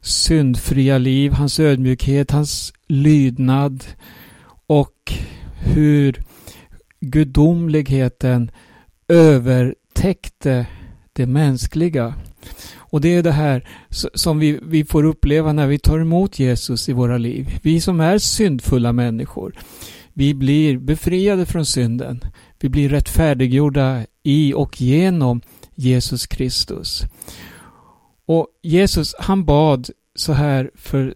syndfria 0.00 0.98
liv, 0.98 1.32
hans 1.32 1.60
ödmjukhet, 1.60 2.30
hans 2.30 2.72
lydnad 2.86 3.84
och 4.66 5.12
hur 5.60 6.22
gudomligheten 7.00 8.50
övertäckte 9.08 10.66
det 11.12 11.26
mänskliga. 11.26 12.14
Och 12.76 13.00
det 13.00 13.14
är 13.14 13.22
det 13.22 13.32
här 13.32 13.68
som 14.14 14.38
vi, 14.38 14.58
vi 14.62 14.84
får 14.84 15.04
uppleva 15.04 15.52
när 15.52 15.66
vi 15.66 15.78
tar 15.78 15.98
emot 15.98 16.38
Jesus 16.38 16.88
i 16.88 16.92
våra 16.92 17.18
liv. 17.18 17.58
Vi 17.62 17.80
som 17.80 18.00
är 18.00 18.18
syndfulla 18.18 18.92
människor. 18.92 19.54
Vi 20.12 20.34
blir 20.34 20.78
befriade 20.78 21.46
från 21.46 21.66
synden. 21.66 22.20
Vi 22.60 22.68
blir 22.68 22.88
rättfärdiggjorda 22.88 24.06
i 24.22 24.54
och 24.54 24.80
genom 24.80 25.40
Jesus 25.74 26.26
Kristus. 26.26 27.02
Och 28.26 28.46
Jesus 28.62 29.14
han 29.18 29.44
bad 29.44 29.90
så 30.14 30.32
här 30.32 30.70
för 30.74 31.14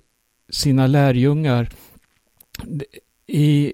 sina 0.50 0.86
lärjungar. 0.86 1.70
I, 3.26 3.72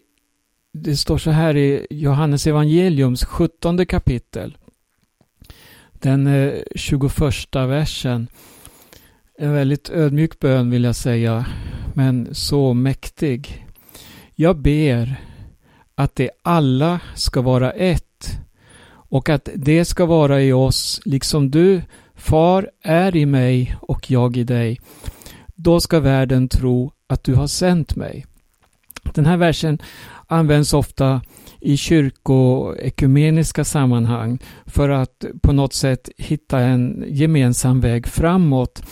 det 0.73 0.97
står 0.97 1.19
så 1.19 1.31
här 1.31 1.57
i 1.57 1.87
Johannes 1.91 2.47
evangeliums 2.47 3.25
17 3.25 3.87
kapitel. 3.87 4.57
Den 6.02 6.26
eh, 6.26 6.52
21 6.75 7.12
versen. 7.52 8.28
En 9.38 9.52
väldigt 9.52 9.90
ödmjuk 9.90 10.38
bön 10.38 10.71
vill 10.71 10.85
jag 10.85 10.97
säga, 10.97 11.47
men 11.94 12.35
så 12.35 12.75
mäktig. 12.75 13.66
Jag 14.35 14.59
ber 14.59 15.21
att 15.94 16.16
det 16.16 16.30
alla 16.42 17.00
ska 17.14 17.40
vara 17.40 17.71
ett 17.71 18.38
och 18.88 19.28
att 19.28 19.49
det 19.54 19.85
ska 19.85 20.06
vara 20.06 20.42
i 20.42 20.52
oss 20.52 21.00
liksom 21.04 21.50
du 21.50 21.82
Far 22.14 22.71
är 22.82 23.16
i 23.16 23.26
mig 23.26 23.76
och 23.80 24.11
jag 24.11 24.37
i 24.37 24.44
dig. 24.44 24.80
Då 25.54 25.80
ska 25.80 26.00
världen 26.00 26.49
tro 26.49 26.92
att 27.06 27.25
du 27.25 27.35
har 27.35 27.47
sänt 27.47 27.97
mig. 27.97 28.26
Den 29.02 29.26
här 29.26 29.37
versen 29.37 29.78
används 30.26 30.75
ofta 30.75 31.21
i 31.62 31.76
kyrkoekumeniska 31.76 33.64
sammanhang 33.64 34.38
för 34.66 34.88
att 34.88 35.25
på 35.42 35.52
något 35.52 35.73
sätt 35.73 36.09
hitta 36.19 36.59
en 36.59 37.04
gemensam 37.09 37.81
väg 37.81 38.07
framåt. 38.07 38.82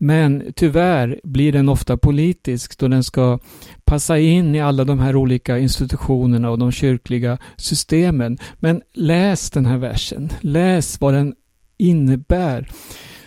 Men 0.00 0.52
tyvärr 0.56 1.20
blir 1.24 1.52
den 1.52 1.68
ofta 1.68 1.96
politisk 1.96 2.78
då 2.78 2.88
den 2.88 3.04
ska 3.04 3.38
passa 3.84 4.18
in 4.18 4.54
i 4.54 4.60
alla 4.60 4.84
de 4.84 4.98
här 4.98 5.16
olika 5.16 5.58
institutionerna 5.58 6.50
och 6.50 6.58
de 6.58 6.72
kyrkliga 6.72 7.38
systemen. 7.56 8.38
Men 8.54 8.82
läs 8.94 9.50
den 9.50 9.66
här 9.66 9.78
versen. 9.78 10.32
Läs 10.40 11.00
vad 11.00 11.14
den 11.14 11.34
innebär. 11.76 12.68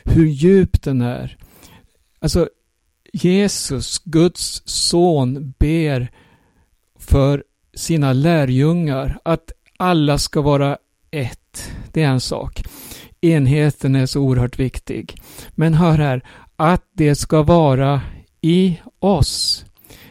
Hur 0.04 0.26
djup 0.26 0.82
den 0.82 1.02
är. 1.02 1.38
Alltså 2.20 2.50
Jesus, 3.14 4.00
Guds 4.06 4.62
son, 4.66 5.54
ber 5.60 6.12
för 7.00 7.44
sina 7.74 8.14
lärjungar 8.14 9.20
att 9.24 9.52
alla 9.78 10.18
ska 10.18 10.42
vara 10.42 10.78
ett. 11.12 11.72
Det 11.92 12.04
är 12.04 12.08
en 12.08 12.22
sak. 12.22 12.64
Enheten 13.22 13.96
är 13.96 14.06
så 14.06 14.22
oerhört 14.22 14.60
viktig. 14.60 15.22
Men 15.52 15.74
hör 15.74 15.98
här, 15.98 16.22
att 16.56 16.84
det 16.94 17.16
ska 17.16 17.44
vara 17.44 18.02
i 18.42 18.80
oss. 19.00 19.66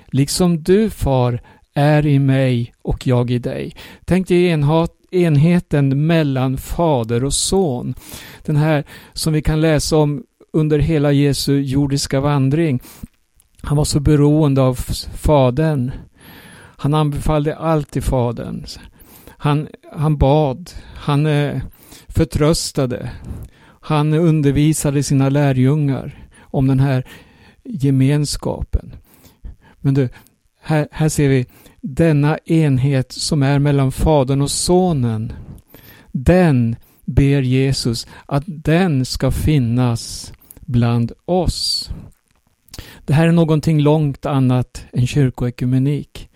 Liksom 0.07 0.63
du 0.63 0.91
far 0.91 1.43
är 1.75 2.07
i 2.07 2.19
mig 2.19 2.75
och 2.83 3.07
jag 3.07 3.31
i 3.31 3.39
dig. 3.39 3.75
Tänk 4.05 4.29
dig 4.29 4.63
enheten 5.11 6.07
mellan 6.07 6.59
fader 6.59 7.25
och 7.25 7.35
son. 7.35 7.95
Den 8.45 8.57
här 8.57 8.85
som 9.13 9.33
vi 9.33 9.43
kan 9.43 9.61
läsa 9.61 9.97
om 9.97 10.25
under 10.53 10.79
hela 10.79 11.13
Jesu 11.13 11.61
jordiska 11.61 12.21
vandring. 12.21 12.81
Han 13.63 13.77
var 13.77 13.85
så 13.85 14.01
beroende 14.01 14.63
av 14.63 14.75
Fadern. 15.15 15.91
Han 16.81 16.95
anbefallde 16.95 17.57
allt 17.57 17.91
till 17.91 18.03
Fadern. 18.03 18.65
Han, 19.29 19.69
han 19.93 20.17
bad, 20.17 20.71
han 20.95 21.27
eh, 21.27 21.61
förtröstade, 22.09 23.11
han 23.81 24.15
undervisade 24.15 25.03
sina 25.03 25.29
lärjungar 25.29 26.29
om 26.41 26.67
den 26.67 26.81
här 26.81 27.07
gemenskapen. 27.65 28.95
Men 29.81 29.95
du, 29.95 30.09
här, 30.61 30.89
här 30.91 31.09
ser 31.09 31.29
vi 31.29 31.47
denna 31.81 32.39
enhet 32.45 33.13
som 33.13 33.43
är 33.43 33.59
mellan 33.59 33.93
Fadern 33.93 34.43
och 34.43 34.51
Sonen. 34.51 35.33
Den 36.13 36.77
ber 37.05 37.43
Jesus 37.43 38.07
att 38.27 38.45
den 38.47 39.05
ska 39.05 39.31
finnas 39.31 40.33
bland 40.61 41.13
oss. 41.25 41.91
Det 43.07 43.15
här 43.15 43.29
är 43.29 43.33
någonting 43.33 43.81
långt 43.81 44.27
annat 44.27 44.85
än 44.93 45.07
kyrkoekumenik. 45.07 46.30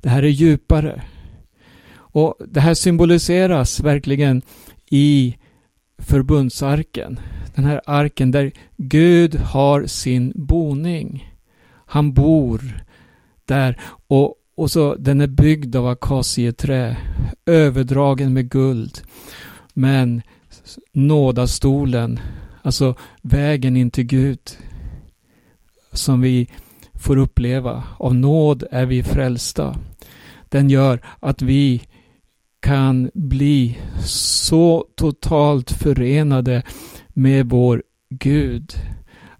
Det 0.00 0.08
här 0.08 0.22
är 0.22 0.28
djupare. 0.28 1.02
Och 1.92 2.34
Det 2.48 2.60
här 2.60 2.74
symboliseras 2.74 3.80
verkligen 3.80 4.42
i 4.90 5.36
förbundsarken. 5.98 7.20
Den 7.54 7.64
här 7.64 7.80
arken 7.86 8.30
där 8.30 8.52
Gud 8.76 9.34
har 9.34 9.86
sin 9.86 10.32
boning. 10.34 11.34
Han 11.86 12.12
bor 12.12 12.84
där 13.44 13.80
och, 14.06 14.34
och 14.54 14.70
så 14.70 14.94
den 14.94 15.20
är 15.20 15.26
byggd 15.26 15.76
av 15.76 15.86
akacieträ, 15.86 16.96
överdragen 17.46 18.32
med 18.32 18.50
guld. 18.50 19.00
Men 19.74 20.22
nådastolen, 20.92 22.20
alltså 22.62 22.94
vägen 23.22 23.76
in 23.76 23.90
till 23.90 24.04
Gud, 24.04 24.40
som 25.92 26.20
vi 26.20 26.48
får 27.00 27.16
uppleva. 27.16 27.84
Av 27.98 28.14
nåd 28.14 28.64
är 28.70 28.86
vi 28.86 29.02
frälsta. 29.02 29.76
Den 30.48 30.70
gör 30.70 31.00
att 31.20 31.42
vi 31.42 31.82
kan 32.60 33.10
bli 33.14 33.78
så 34.04 34.86
totalt 34.94 35.70
förenade 35.70 36.62
med 37.08 37.48
vår 37.48 37.82
Gud 38.10 38.74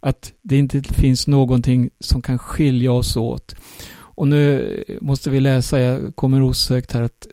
att 0.00 0.32
det 0.42 0.56
inte 0.56 0.82
finns 0.82 1.26
någonting 1.26 1.90
som 2.00 2.22
kan 2.22 2.38
skilja 2.38 2.92
oss 2.92 3.16
åt. 3.16 3.54
Och 3.92 4.28
nu 4.28 4.84
måste 5.00 5.30
vi 5.30 5.40
läsa, 5.40 5.80
jag 5.80 6.16
kommer 6.16 6.42
osökt 6.42 6.92
här 6.92 7.02
att 7.02 7.26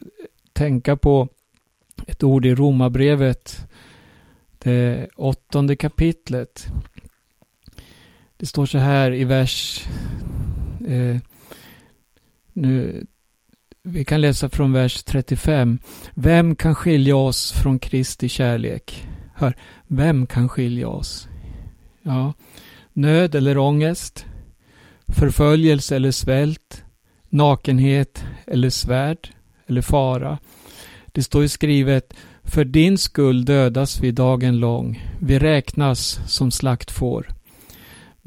tänka 0.53 0.97
på 0.97 1.27
ett 2.07 2.23
ord 2.23 2.45
i 2.45 2.55
Romarbrevet, 2.55 3.67
det 4.59 5.07
åttonde 5.15 5.75
kapitlet. 5.75 6.67
Det 8.37 8.45
står 8.45 8.65
så 8.65 8.77
här 8.77 9.13
i 9.13 9.23
vers... 9.23 9.85
Eh, 10.87 11.17
nu, 12.53 13.05
vi 13.83 14.05
kan 14.05 14.21
läsa 14.21 14.49
från 14.49 14.73
vers 14.73 15.03
35. 15.03 15.79
Vem 16.13 16.55
kan 16.55 16.75
skilja 16.75 17.15
oss 17.15 17.51
från 17.51 17.79
Kristi 17.79 18.29
kärlek? 18.29 19.07
Hör, 19.35 19.53
vem 19.87 20.27
kan 20.27 20.49
skilja 20.49 20.87
oss? 20.87 21.27
Ja, 22.01 22.33
nöd 22.93 23.35
eller 23.35 23.57
ångest, 23.57 24.25
förföljelse 25.07 25.95
eller 25.95 26.11
svält, 26.11 26.83
nakenhet 27.29 28.23
eller 28.47 28.69
svärd 28.69 29.29
eller 29.67 29.81
fara. 29.81 30.37
Det 31.05 31.23
står 31.23 31.41
ju 31.41 31.47
skrivet 31.47 32.13
För 32.43 32.65
din 32.65 32.97
skull 32.97 33.45
dödas 33.45 33.99
vi 33.99 34.11
dagen 34.11 34.59
lång, 34.59 35.03
vi 35.19 35.39
räknas 35.39 36.19
som 36.27 36.51
slaktfår. 36.51 37.36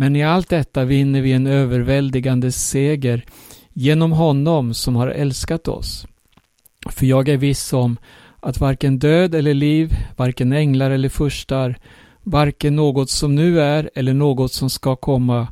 Men 0.00 0.16
i 0.16 0.22
allt 0.22 0.48
detta 0.48 0.84
vinner 0.84 1.20
vi 1.20 1.32
en 1.32 1.46
överväldigande 1.46 2.52
seger 2.52 3.24
genom 3.72 4.12
honom 4.12 4.74
som 4.74 4.96
har 4.96 5.08
älskat 5.08 5.68
oss. 5.68 6.06
För 6.90 7.06
jag 7.06 7.28
är 7.28 7.36
viss 7.36 7.72
om 7.72 7.96
att 8.40 8.60
varken 8.60 8.98
död 8.98 9.34
eller 9.34 9.54
liv, 9.54 9.96
varken 10.16 10.52
änglar 10.52 10.90
eller 10.90 11.08
furstar, 11.08 11.78
varken 12.22 12.76
något 12.76 13.10
som 13.10 13.34
nu 13.34 13.60
är 13.60 13.90
eller 13.94 14.14
något 14.14 14.52
som 14.52 14.70
ska 14.70 14.96
komma, 14.96 15.48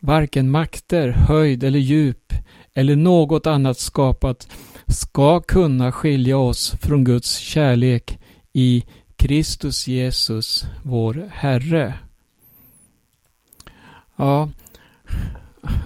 varken 0.00 0.50
makter, 0.50 1.08
höjd 1.08 1.64
eller 1.64 1.78
djup 1.78 2.32
eller 2.74 2.96
något 2.96 3.46
annat 3.46 3.78
skapat 3.78 4.48
ska 4.86 5.40
kunna 5.40 5.92
skilja 5.92 6.38
oss 6.38 6.74
från 6.80 7.04
Guds 7.04 7.36
kärlek 7.36 8.18
i 8.52 8.84
Kristus 9.16 9.88
Jesus, 9.88 10.64
vår 10.82 11.30
Herre. 11.32 11.94
Ja, 14.22 14.48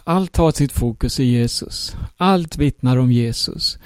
allt 0.04 0.36
har 0.36 0.52
sitt 0.52 0.72
fokus 0.72 1.20
i 1.20 1.24
Jesus. 1.24 1.96
Allt 2.16 2.56
vittnar 2.56 2.96
om 2.96 3.12
Jesus. 3.12 3.78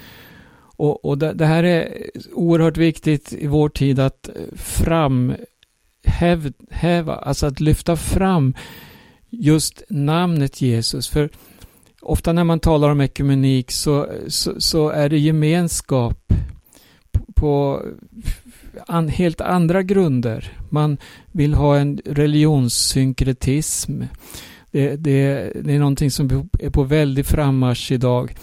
Och, 0.59 1.05
och 1.05 1.17
det, 1.17 1.33
det, 1.33 1.45
här 1.45 1.63
är 1.63 2.09
oerhört 2.33 2.77
viktigt 2.77 3.33
i 3.33 3.47
vår 3.47 3.69
tid 3.69 3.99
att 3.99 4.29
framhäva, 4.55 5.35
alltså 7.15 7.45
att 7.45 7.59
lyfta 7.59 7.95
fram 7.95 8.53
just 9.29 9.83
namnet 9.89 10.61
Jesus. 10.61 11.07
För 11.07 11.29
ofta 12.01 12.33
när 12.33 12.43
man 12.43 12.59
talar 12.59 12.89
om 12.89 13.01
ekumenik 13.01 13.71
så, 13.71 14.07
så, 14.27 14.61
så 14.61 14.89
är 14.89 15.09
det 15.09 15.19
gemenskap 15.19 16.33
på 17.35 17.85
an, 18.87 19.09
helt 19.09 19.41
andra 19.41 19.83
grunder. 19.83 20.57
Man 20.69 20.97
vill 21.31 21.53
ha 21.53 21.77
en 21.77 22.01
religionssynkretism. 22.05 24.01
Det, 24.71 24.95
det, 24.95 25.51
det 25.63 25.73
är 25.73 25.79
någonting 25.79 26.11
som 26.11 26.49
är 26.59 26.69
på 26.69 26.83
väldig 26.83 27.25
frammarsch 27.25 27.91
idag. 27.91 28.35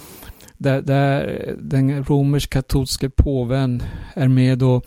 Där, 0.57 0.83
där 0.83 1.55
den 1.61 2.05
romersk-katolske 2.05 3.11
påven 3.11 3.83
är 4.15 4.29
med 4.29 4.63
och 4.63 4.87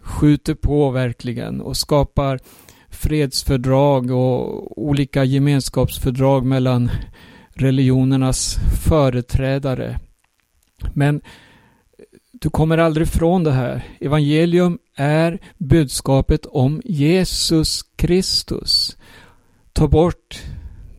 skjuter 0.00 0.54
på 0.54 0.90
verkligen 0.90 1.60
och 1.60 1.76
skapar 1.76 2.38
fredsfördrag 2.90 4.10
och 4.10 4.78
olika 4.78 5.24
gemenskapsfördrag 5.24 6.46
mellan 6.46 6.90
religionernas 7.54 8.56
företrädare. 8.84 9.98
Men 10.94 11.20
du 12.40 12.50
kommer 12.50 12.78
aldrig 12.78 13.06
ifrån 13.06 13.44
det 13.44 13.52
här. 13.52 13.84
Evangelium 14.00 14.78
är 14.96 15.38
budskapet 15.58 16.46
om 16.46 16.82
Jesus 16.84 17.82
Kristus. 17.96 18.96
Ta 19.72 19.88
bort 19.88 20.42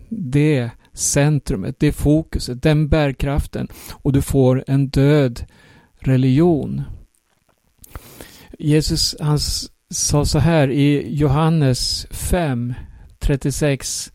det 0.10 0.70
centrumet, 0.94 1.80
det 1.80 1.92
fokuset, 1.92 2.64
den 2.64 2.88
bärkraften 2.88 3.68
och 3.92 4.14
du 4.14 4.22
får 4.22 4.64
en 4.68 4.88
död 4.90 5.46
religion. 6.00 6.82
Jesus 8.60 9.16
han 9.20 9.40
sa 9.90 10.26
så 10.26 10.40
här 10.40 10.72
i 10.72 11.16
Johannes 11.16 12.08
5, 12.12 12.74
36 13.20 14.12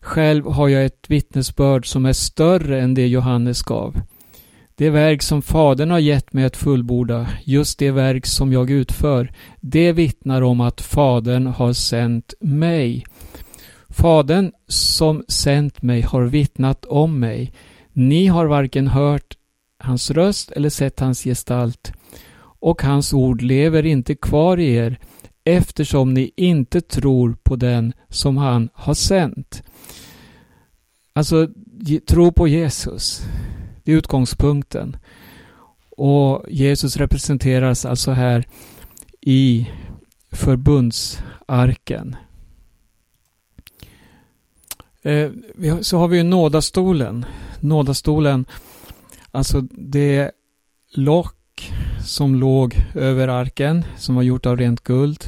själv 0.00 0.46
har 0.46 0.68
jag 0.68 0.84
ett 0.84 1.04
vittnesbörd 1.08 1.86
som 1.86 2.06
är 2.06 2.12
större 2.12 2.80
än 2.80 2.94
det 2.94 3.06
Johannes 3.06 3.62
gav. 3.62 4.00
Det 4.80 4.90
verk 4.90 5.22
som 5.22 5.42
Fadern 5.42 5.90
har 5.90 5.98
gett 5.98 6.32
mig 6.32 6.44
att 6.44 6.56
fullborda, 6.56 7.28
just 7.44 7.78
det 7.78 7.90
verk 7.90 8.26
som 8.26 8.52
jag 8.52 8.70
utför, 8.70 9.32
det 9.60 9.92
vittnar 9.92 10.42
om 10.42 10.60
att 10.60 10.80
Fadern 10.80 11.46
har 11.46 11.72
sänt 11.72 12.34
mig. 12.40 13.04
Fadern 13.88 14.52
som 14.66 15.24
sänt 15.28 15.82
mig 15.82 16.00
har 16.00 16.22
vittnat 16.22 16.84
om 16.84 17.20
mig. 17.20 17.52
Ni 17.92 18.26
har 18.26 18.46
varken 18.46 18.88
hört 18.88 19.36
hans 19.78 20.10
röst 20.10 20.50
eller 20.50 20.70
sett 20.70 21.00
hans 21.00 21.24
gestalt. 21.24 21.92
Och 22.60 22.82
hans 22.82 23.12
ord 23.12 23.42
lever 23.42 23.86
inte 23.86 24.14
kvar 24.14 24.58
i 24.60 24.74
er 24.74 24.98
eftersom 25.44 26.14
ni 26.14 26.30
inte 26.36 26.80
tror 26.80 27.36
på 27.42 27.56
den 27.56 27.92
som 28.08 28.36
han 28.36 28.68
har 28.74 28.94
sänt. 28.94 29.62
Alltså, 31.12 31.48
tro 32.06 32.32
på 32.32 32.48
Jesus. 32.48 33.22
Det 33.90 33.94
är 33.94 33.98
utgångspunkten. 33.98 34.96
Och 35.96 36.44
Jesus 36.48 36.96
representeras 36.96 37.84
alltså 37.84 38.10
här 38.10 38.44
i 39.20 39.70
förbundsarken. 40.32 42.16
Eh, 45.02 45.30
så 45.80 45.98
har 45.98 46.08
vi 46.08 46.16
ju 46.16 46.22
nådastolen. 46.22 47.24
Nådastolen, 47.60 48.44
alltså 49.30 49.60
det 49.70 50.30
lock 50.94 51.72
som 52.04 52.34
låg 52.34 52.74
över 52.94 53.28
arken 53.28 53.84
som 53.96 54.14
var 54.14 54.22
gjort 54.22 54.46
av 54.46 54.56
rent 54.56 54.80
guld. 54.80 55.24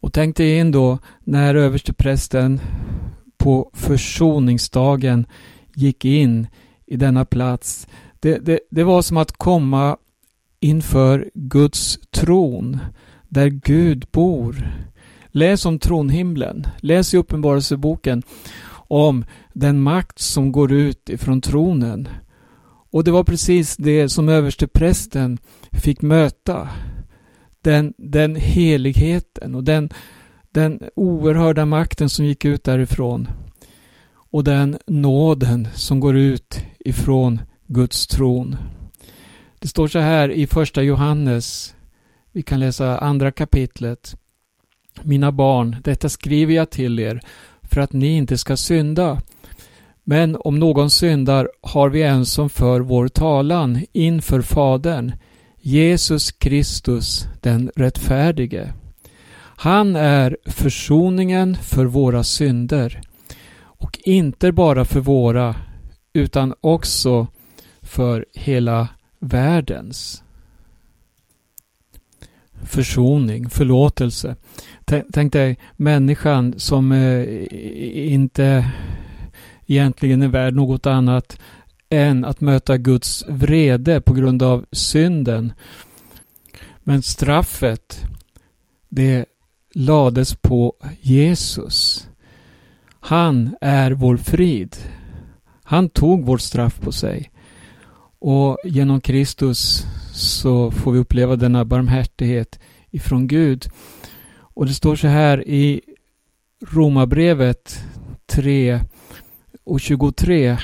Och 0.00 0.12
tänk 0.12 0.36
dig 0.36 0.58
in 0.58 0.70
då 0.72 0.98
när 1.20 1.54
översteprästen 1.54 2.60
på 3.38 3.70
försoningsdagen 3.74 5.26
gick 5.74 6.04
in 6.04 6.46
i 6.94 6.96
denna 6.96 7.24
plats. 7.24 7.86
Det, 8.20 8.38
det, 8.38 8.60
det 8.70 8.84
var 8.84 9.02
som 9.02 9.16
att 9.16 9.32
komma 9.32 9.96
inför 10.60 11.30
Guds 11.34 11.98
tron 12.10 12.78
där 13.28 13.48
Gud 13.48 14.06
bor. 14.12 14.68
Läs 15.26 15.66
om 15.66 15.78
tronhimlen. 15.78 16.66
Läs 16.80 17.14
i 17.14 17.16
Uppenbarelseboken 17.16 18.22
om 18.88 19.24
den 19.52 19.80
makt 19.80 20.18
som 20.18 20.52
går 20.52 20.72
ut 20.72 21.08
ifrån 21.08 21.40
tronen. 21.40 22.08
Och 22.90 23.04
det 23.04 23.10
var 23.10 23.24
precis 23.24 23.76
det 23.76 24.08
som 24.08 24.28
översteprästen 24.28 25.38
fick 25.72 26.02
möta. 26.02 26.68
Den, 27.62 27.94
den 27.98 28.36
heligheten 28.36 29.54
och 29.54 29.64
den, 29.64 29.90
den 30.52 30.80
oerhörda 30.96 31.66
makten 31.66 32.08
som 32.08 32.24
gick 32.24 32.44
ut 32.44 32.64
därifrån. 32.64 33.28
Och 34.30 34.44
den 34.44 34.78
nåden 34.86 35.68
som 35.74 36.00
går 36.00 36.16
ut 36.16 36.60
ifrån 36.84 37.40
Guds 37.66 38.06
tron. 38.06 38.56
Det 39.58 39.68
står 39.68 39.88
så 39.88 39.98
här 39.98 40.30
i 40.30 40.46
första 40.46 40.82
Johannes. 40.82 41.74
Vi 42.32 42.42
kan 42.42 42.60
läsa 42.60 42.98
andra 42.98 43.32
kapitlet. 43.32 44.16
Mina 45.02 45.32
barn, 45.32 45.76
detta 45.84 46.08
skriver 46.08 46.54
jag 46.54 46.70
till 46.70 47.00
er 47.00 47.20
för 47.62 47.80
att 47.80 47.92
ni 47.92 48.16
inte 48.16 48.38
ska 48.38 48.56
synda. 48.56 49.22
Men 50.04 50.36
om 50.40 50.58
någon 50.58 50.90
syndar 50.90 51.48
har 51.60 51.88
vi 51.88 52.02
en 52.02 52.26
som 52.26 52.50
för 52.50 52.80
vår 52.80 53.08
talan 53.08 53.84
inför 53.92 54.42
Fadern, 54.42 55.12
Jesus 55.60 56.32
Kristus 56.32 57.26
den 57.40 57.70
rättfärdige. 57.76 58.72
Han 59.56 59.96
är 59.96 60.36
försoningen 60.46 61.56
för 61.56 61.84
våra 61.84 62.24
synder 62.24 63.00
och 63.56 63.98
inte 64.04 64.52
bara 64.52 64.84
för 64.84 65.00
våra 65.00 65.54
utan 66.14 66.54
också 66.60 67.26
för 67.82 68.26
hela 68.32 68.88
världens. 69.18 70.22
Försoning, 72.62 73.50
förlåtelse. 73.50 74.36
Tänk 75.12 75.32
dig 75.32 75.58
människan 75.76 76.54
som 76.56 76.92
eh, 76.92 77.46
inte 78.12 78.72
egentligen 79.66 80.22
är 80.22 80.28
värd 80.28 80.54
något 80.54 80.86
annat 80.86 81.38
än 81.88 82.24
att 82.24 82.40
möta 82.40 82.76
Guds 82.76 83.24
vrede 83.28 84.00
på 84.00 84.14
grund 84.14 84.42
av 84.42 84.64
synden. 84.72 85.52
Men 86.82 87.02
straffet, 87.02 88.00
det 88.88 89.24
lades 89.74 90.34
på 90.34 90.74
Jesus. 91.00 92.08
Han 93.00 93.56
är 93.60 93.90
vår 93.90 94.16
frid. 94.16 94.76
Han 95.64 95.88
tog 95.88 96.24
vårt 96.26 96.40
straff 96.40 96.80
på 96.80 96.92
sig. 96.92 97.30
Och 98.18 98.58
genom 98.64 99.00
Kristus 99.00 99.86
så 100.12 100.70
får 100.70 100.92
vi 100.92 100.98
uppleva 100.98 101.36
denna 101.36 101.64
barmhärtighet 101.64 102.60
ifrån 102.90 103.26
Gud. 103.26 103.66
Och 104.38 104.66
det 104.66 104.74
står 104.74 104.96
så 104.96 105.08
här 105.08 105.48
i 105.48 105.80
Romarbrevet 106.66 107.84
3 108.26 108.80
och 109.64 109.80
23. 109.80 110.58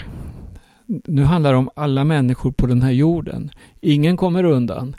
Nu 0.87 1.25
handlar 1.25 1.53
det 1.53 1.59
om 1.59 1.71
alla 1.77 2.05
människor 2.05 2.53
på 2.53 2.67
den 2.67 2.83
här 2.83 2.91
jorden. 2.91 3.51
Ingen 3.81 4.17
kommer 4.17 4.45
undan. 4.45 4.97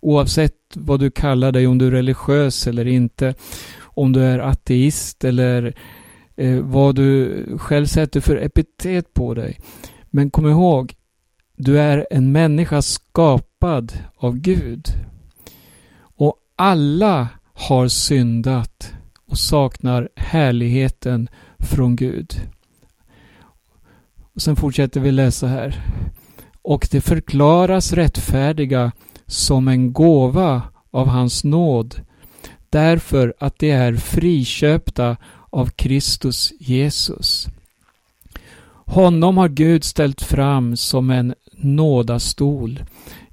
Oavsett 0.00 0.56
vad 0.74 1.00
du 1.00 1.10
kallar 1.10 1.52
dig, 1.52 1.66
om 1.66 1.78
du 1.78 1.86
är 1.86 1.90
religiös 1.90 2.66
eller 2.66 2.86
inte, 2.86 3.34
om 3.82 4.12
du 4.12 4.20
är 4.20 4.38
ateist 4.38 5.24
eller 5.24 5.74
eh, 6.36 6.58
vad 6.60 6.94
du 6.94 7.44
själv 7.58 7.86
sätter 7.86 8.20
för 8.20 8.36
epitet 8.36 9.14
på 9.14 9.34
dig. 9.34 9.58
Men 10.10 10.30
kom 10.30 10.46
ihåg, 10.46 10.94
du 11.56 11.80
är 11.80 12.06
en 12.10 12.32
människa 12.32 12.82
skapad 12.82 13.92
av 14.16 14.36
Gud. 14.36 14.88
Och 16.00 16.36
alla 16.56 17.28
har 17.54 17.88
syndat 17.88 18.94
och 19.26 19.38
saknar 19.38 20.08
härligheten 20.16 21.28
från 21.58 21.96
Gud. 21.96 22.34
Och 24.34 24.42
sen 24.42 24.56
fortsätter 24.56 25.00
vi 25.00 25.10
läsa 25.10 25.46
här. 25.46 25.84
Och 26.62 26.88
det 26.90 27.00
förklaras 27.00 27.92
rättfärdiga 27.92 28.92
som 29.26 29.68
en 29.68 29.92
gåva 29.92 30.62
av 30.90 31.06
hans 31.06 31.44
nåd 31.44 32.00
därför 32.72 33.34
att 33.38 33.58
de 33.58 33.70
är 33.70 33.94
friköpta 33.94 35.16
av 35.52 35.66
Kristus 35.66 36.52
Jesus. 36.58 37.46
Honom 38.86 39.36
har 39.36 39.48
Gud 39.48 39.84
ställt 39.84 40.22
fram 40.22 40.76
som 40.76 41.10
en 41.10 41.34
nådastol 41.52 42.84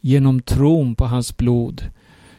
genom 0.02 0.42
tron 0.42 0.96
på 0.96 1.06
hans 1.06 1.38
blod. 1.38 1.84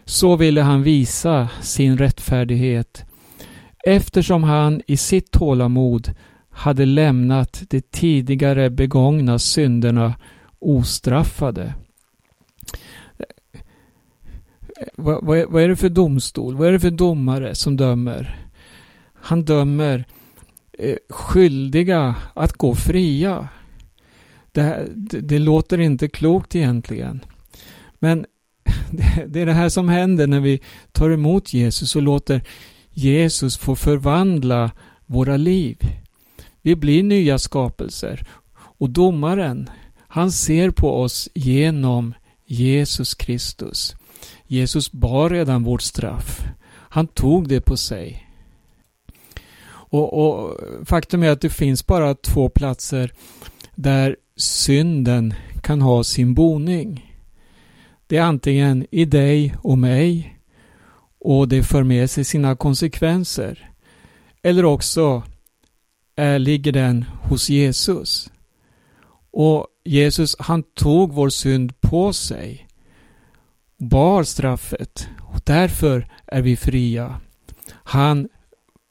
Så 0.04 0.36
ville 0.36 0.62
han 0.62 0.82
visa 0.82 1.48
sin 1.60 1.98
rättfärdighet 1.98 3.04
eftersom 3.84 4.44
han 4.44 4.82
i 4.86 4.96
sitt 4.96 5.30
tålamod 5.30 6.14
hade 6.50 6.86
lämnat 6.86 7.62
de 7.70 7.80
tidigare 7.80 8.70
begångna 8.70 9.38
synderna 9.38 10.14
ostraffade. 10.58 11.74
Vad, 14.96 15.24
vad, 15.24 15.38
är, 15.38 15.46
vad, 15.46 15.62
är, 15.62 15.68
det 15.68 15.76
för 15.76 15.88
domstol? 15.88 16.56
Vad 16.56 16.68
är 16.68 16.72
det 16.72 16.80
för 16.80 16.90
domare 16.90 17.54
som 17.54 17.76
dömer? 17.76 18.49
Han 19.22 19.44
dömer 19.44 20.04
eh, 20.78 20.96
skyldiga 21.08 22.14
att 22.34 22.52
gå 22.52 22.74
fria. 22.74 23.48
Det, 24.52 24.88
det, 24.94 25.20
det, 25.20 25.38
låter 25.38 25.80
inte 25.80 26.08
klokt 26.08 26.56
egentligen. 26.56 27.24
Men 27.98 28.26
det, 28.90 29.26
det 29.28 29.40
är 29.40 29.46
det 29.46 29.52
här 29.52 29.68
som 29.68 29.88
händer 29.88 30.26
när 30.26 30.40
vi 30.40 30.60
tar 30.92 31.10
emot 31.10 31.52
Jesus 31.52 31.96
och 31.96 32.02
låter 32.02 32.42
Jesus 32.90 33.58
få 33.58 33.76
förvandla 33.76 34.70
våra 35.06 35.36
liv. 35.36 35.78
Vi 36.62 36.76
blir 36.76 37.02
nya 37.02 37.38
skapelser. 37.38 38.26
Och 38.54 38.90
domaren, 38.90 39.70
han 40.08 40.32
ser 40.32 40.70
på 40.70 41.00
oss 41.00 41.28
genom 41.34 42.14
Jesus 42.46 43.14
Kristus. 43.14 43.96
Jesus 44.46 44.92
bar 44.92 45.30
redan 45.30 45.64
vårt 45.64 45.82
straff. 45.82 46.44
Han 46.70 47.06
tog 47.06 47.48
det 47.48 47.60
på 47.60 47.76
sig. 47.76 48.29
Och, 49.90 50.12
och, 50.12 50.56
Faktum 50.84 51.22
är 51.22 51.30
att 51.30 51.40
det 51.40 51.50
finns 51.50 51.86
bara 51.86 52.14
två 52.14 52.48
platser 52.48 53.12
där 53.74 54.16
synden 54.36 55.34
kan 55.62 55.80
ha 55.80 56.04
sin 56.04 56.34
boning. 56.34 57.16
Det 58.06 58.16
är 58.16 58.22
antingen 58.22 58.86
i 58.90 59.04
dig 59.04 59.54
och 59.62 59.78
mig 59.78 60.38
och 61.20 61.48
det 61.48 61.62
för 61.62 61.82
med 61.82 62.10
sig 62.10 62.24
sina 62.24 62.56
konsekvenser. 62.56 63.70
Eller 64.42 64.64
också 64.64 65.22
är, 66.16 66.38
ligger 66.38 66.72
den 66.72 67.04
hos 67.22 67.50
Jesus. 67.50 68.30
Och 69.32 69.66
Jesus 69.84 70.36
han 70.38 70.62
tog 70.62 71.12
vår 71.12 71.28
synd 71.28 71.80
på 71.80 72.12
sig. 72.12 72.68
Bar 73.78 74.22
straffet. 74.22 75.08
Och 75.20 75.40
därför 75.44 76.12
är 76.26 76.42
vi 76.42 76.56
fria. 76.56 77.20
Han 77.70 78.28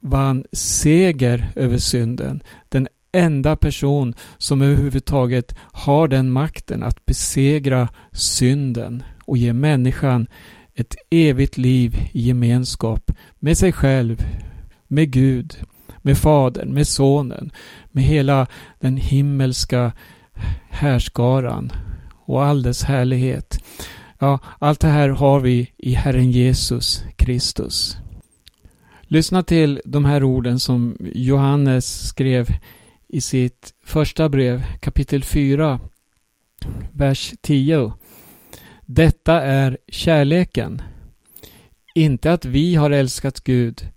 vann 0.02 0.46
seger 0.52 1.52
över 1.56 1.78
synden. 1.78 2.44
Den 2.70 2.88
enda 3.12 3.56
person 3.56 4.14
som 4.38 4.62
överhuvudtaget 4.62 5.56
har 5.60 6.08
den 6.08 6.32
makten 6.32 6.84
att 6.84 7.06
besegra 7.06 7.90
synden 8.12 9.04
och 9.26 9.38
ge 9.38 9.54
människan 9.54 10.28
ett 10.76 10.96
evigt 11.10 11.58
liv 11.58 11.96
i 12.12 12.22
gemenskap 12.22 13.12
med 13.40 13.58
sig 13.58 13.72
själv, 13.72 14.26
med 14.88 15.12
Gud, 15.12 15.56
med 15.98 16.18
Fadern, 16.18 16.74
med 16.74 16.88
Sonen, 16.88 17.52
med 17.92 18.04
hela 18.04 18.48
den 18.80 18.98
himmelska 18.98 19.92
härskaran 20.70 21.72
och 22.26 22.44
all 22.44 22.64
dess 22.64 22.84
härlighet. 22.84 23.64
Ja, 24.20 24.40
allt 24.60 24.80
det 24.80 24.88
här 24.88 25.10
har 25.10 25.40
vi 25.40 25.72
i 25.78 25.94
Herren 25.94 26.32
Jesus 26.32 27.04
Kristus. 27.16 27.98
Lyssna 29.12 29.44
till 29.44 29.82
de 29.86 30.06
här 30.06 30.24
orden 30.24 30.60
som 30.60 30.98
Johannes 31.14 32.08
skrev 32.08 32.48
i 33.08 33.22
sitt 33.22 33.74
första 33.84 34.30
brev, 34.30 34.64
kapitel 34.80 35.24
4, 35.24 35.80
vers 36.92 37.34
10. 37.42 37.94
Detta 38.86 39.42
är 39.42 39.78
kärleken. 39.88 40.82
Inte 41.96 42.34
att 42.34 42.46
vi 42.46 42.76
har 42.76 42.92
älskat 42.92 43.44
Gud, 43.44 43.88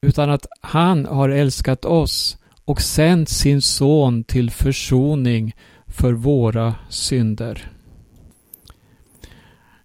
utan 0.00 0.30
att 0.30 0.46
han 0.60 1.06
har 1.06 1.28
älskat 1.28 1.84
oss 1.84 2.38
och 2.64 2.80
sänt 2.80 3.28
sin 3.28 3.62
son 3.62 4.24
till 4.24 4.50
försoning 4.50 5.52
för 5.86 6.12
våra 6.12 6.74
synder. 6.88 7.70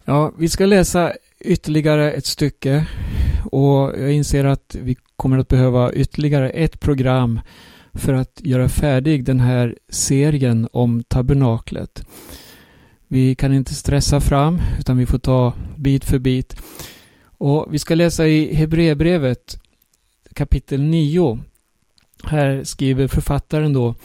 Ja, 0.06 0.34
vi 0.38 0.50
ska 0.50 0.66
läsa 0.66 1.14
ytterligare 1.40 2.12
ett 2.12 2.26
stycke 2.26 2.88
och 3.44 4.00
jag 4.00 4.12
inser 4.12 4.46
att 4.46 4.76
vi 4.82 4.96
kommer 5.16 5.38
att 5.38 5.48
behöva 5.48 5.94
ytterligare 5.94 6.50
ett 6.50 6.80
program 6.80 7.40
för 7.94 8.14
att 8.14 8.42
göra 8.44 8.70
färdig 8.70 9.24
den 9.24 9.40
här 9.40 9.76
serien 9.90 10.68
om 10.72 11.04
tabernaklet. 11.04 12.06
Vi 13.08 13.36
kan 13.36 13.54
inte 13.54 13.74
stressa 13.74 14.22
fram 14.22 14.62
utan 14.80 14.98
vi 14.98 15.06
får 15.06 15.20
ta 15.20 15.54
bit 15.76 16.06
för 16.06 16.20
bit. 16.20 16.56
Och 17.24 17.68
Vi 17.72 17.80
ska 17.80 17.96
läsa 17.96 18.28
i 18.28 18.56
Hebreerbrevet 18.56 19.60
kapitel 20.34 20.82
9. 20.82 21.40
Här 22.24 22.64
skriver 22.64 23.08
författaren 23.08 23.74
då, 23.74 23.96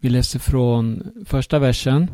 vi 0.00 0.08
läser 0.08 0.38
från 0.38 1.12
första 1.26 1.58
versen. 1.58 2.10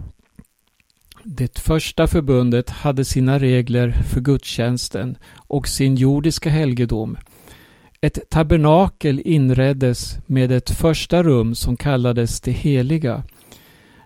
Det 1.24 1.58
första 1.58 2.06
förbundet 2.06 2.70
hade 2.70 3.04
sina 3.04 3.38
regler 3.38 3.90
för 3.90 4.20
gudstjänsten 4.20 5.16
och 5.36 5.68
sin 5.68 5.96
jordiska 5.96 6.50
helgedom. 6.50 7.16
Ett 8.00 8.30
tabernakel 8.30 9.22
inreddes 9.24 10.18
med 10.26 10.52
ett 10.52 10.70
första 10.70 11.22
rum 11.22 11.54
som 11.54 11.76
kallades 11.76 12.40
det 12.40 12.52
heliga. 12.52 13.22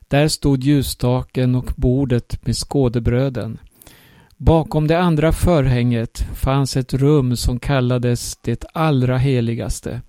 Där 0.09 0.29
stod 0.29 0.65
ljusstaken 0.65 1.55
och 1.55 1.73
bordet 1.77 2.47
med 2.47 2.57
skådebröden. 2.57 3.59
Bakom 4.37 4.87
det 4.87 4.99
andra 4.99 5.33
förhänget 5.33 6.27
fanns 6.35 6.77
ett 6.77 6.95
rum 6.95 7.37
som 7.37 7.61
kallades 7.61 8.37
det 8.37 8.65
allra 8.75 9.19
heligaste. 9.19 10.01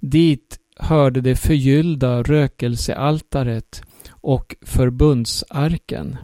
Dit 0.00 0.58
hörde 0.76 1.20
det 1.20 1.36
förgyllda 1.36 2.22
rökelsealtaret 2.22 3.82
och 4.22 4.56
förbundsarken, 4.60 6.16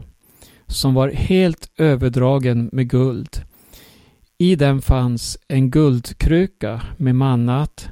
som 0.66 0.94
var 0.94 1.08
helt 1.08 1.70
överdragen 1.76 2.70
med 2.72 2.90
guld. 2.90 3.42
I 4.38 4.56
den 4.56 4.82
fanns 4.82 5.38
en 5.48 5.70
guldkruka 5.70 6.82
med 6.96 7.14
mannat, 7.14 7.88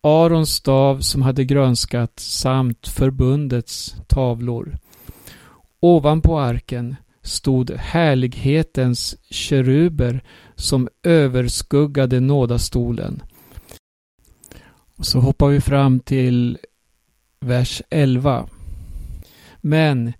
Arons 0.00 0.50
stav 0.50 1.00
som 1.00 1.22
hade 1.22 1.44
grönskat 1.44 2.20
samt 2.20 2.88
förbundets 2.88 3.96
tavlor. 4.06 4.78
Ovanpå 5.80 6.38
arken 6.38 6.96
stod 7.22 7.70
härlighetens 7.70 9.16
keruber 9.30 10.24
som 10.54 10.88
överskuggade 11.02 12.20
nådastolen. 12.20 13.22
Och 14.96 15.06
så 15.06 15.20
hoppar 15.20 15.48
vi 15.48 15.60
fram 15.60 16.00
till 16.00 16.58
vers 17.40 17.82
11. 17.90 18.48
Men 19.66 20.12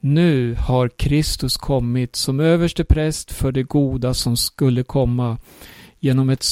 nu 0.00 0.54
har 0.54 0.88
Kristus 0.88 1.56
kommit 1.56 2.16
som 2.16 2.40
överste 2.40 2.84
präst 2.84 3.32
för 3.32 3.52
det 3.52 3.62
goda 3.62 4.14
som 4.14 4.36
skulle 4.36 4.82
komma 4.82 5.38
genom 5.98 6.30
ett, 6.30 6.44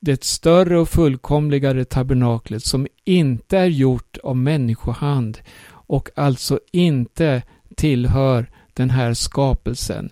det 0.00 0.24
större 0.24 0.78
och 0.78 0.88
fullkomligare 0.88 1.84
tabernaklet 1.84 2.64
som 2.64 2.86
inte 3.04 3.58
är 3.58 3.66
gjort 3.66 4.18
av 4.22 4.36
människohand 4.36 5.38
och 5.70 6.10
alltså 6.16 6.60
inte 6.72 7.42
tillhör 7.76 8.50
den 8.72 8.90
här 8.90 9.14
skapelsen. 9.14 10.10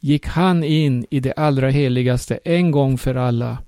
Gick 0.00 0.26
han 0.26 0.64
in 0.64 1.06
i 1.10 1.20
det 1.20 1.32
allra 1.32 1.70
heligaste 1.70 2.38
en 2.44 2.70
gång 2.70 2.98
för 2.98 3.14
alla, 3.14 3.58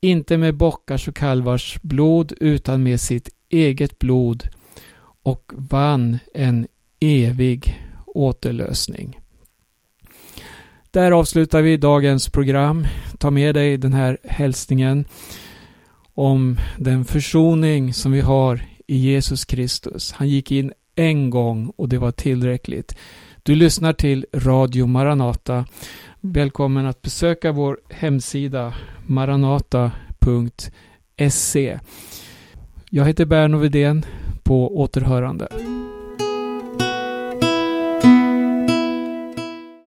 inte 0.00 0.36
med 0.36 0.56
bockars 0.56 1.08
och 1.08 1.16
kalvars 1.16 1.78
blod 1.82 2.32
utan 2.40 2.82
med 2.82 3.00
sitt 3.00 3.28
eget 3.48 3.98
blod 3.98 4.48
och 5.24 5.52
vann 5.56 6.18
en 6.34 6.66
evig 7.04 7.80
återlösning. 8.06 9.18
Där 10.90 11.12
avslutar 11.12 11.62
vi 11.62 11.76
dagens 11.76 12.28
program. 12.28 12.86
Ta 13.18 13.30
med 13.30 13.54
dig 13.54 13.76
den 13.76 13.92
här 13.92 14.18
hälsningen 14.24 15.04
om 16.14 16.58
den 16.78 17.04
försoning 17.04 17.94
som 17.94 18.12
vi 18.12 18.20
har 18.20 18.60
i 18.86 18.96
Jesus 18.96 19.44
Kristus. 19.44 20.12
Han 20.12 20.28
gick 20.28 20.52
in 20.52 20.72
en 20.94 21.30
gång 21.30 21.72
och 21.76 21.88
det 21.88 21.98
var 21.98 22.10
tillräckligt. 22.10 22.96
Du 23.42 23.54
lyssnar 23.54 23.92
till 23.92 24.26
Radio 24.34 24.86
Maranata. 24.86 25.66
Välkommen 26.20 26.86
att 26.86 27.02
besöka 27.02 27.52
vår 27.52 27.78
hemsida 27.90 28.74
maranata.se. 29.06 30.18
Jag 32.90 33.04
heter 33.04 33.24
Berno 33.24 33.58
Widén 33.58 34.04
På 34.42 34.80
återhörande. 34.80 35.48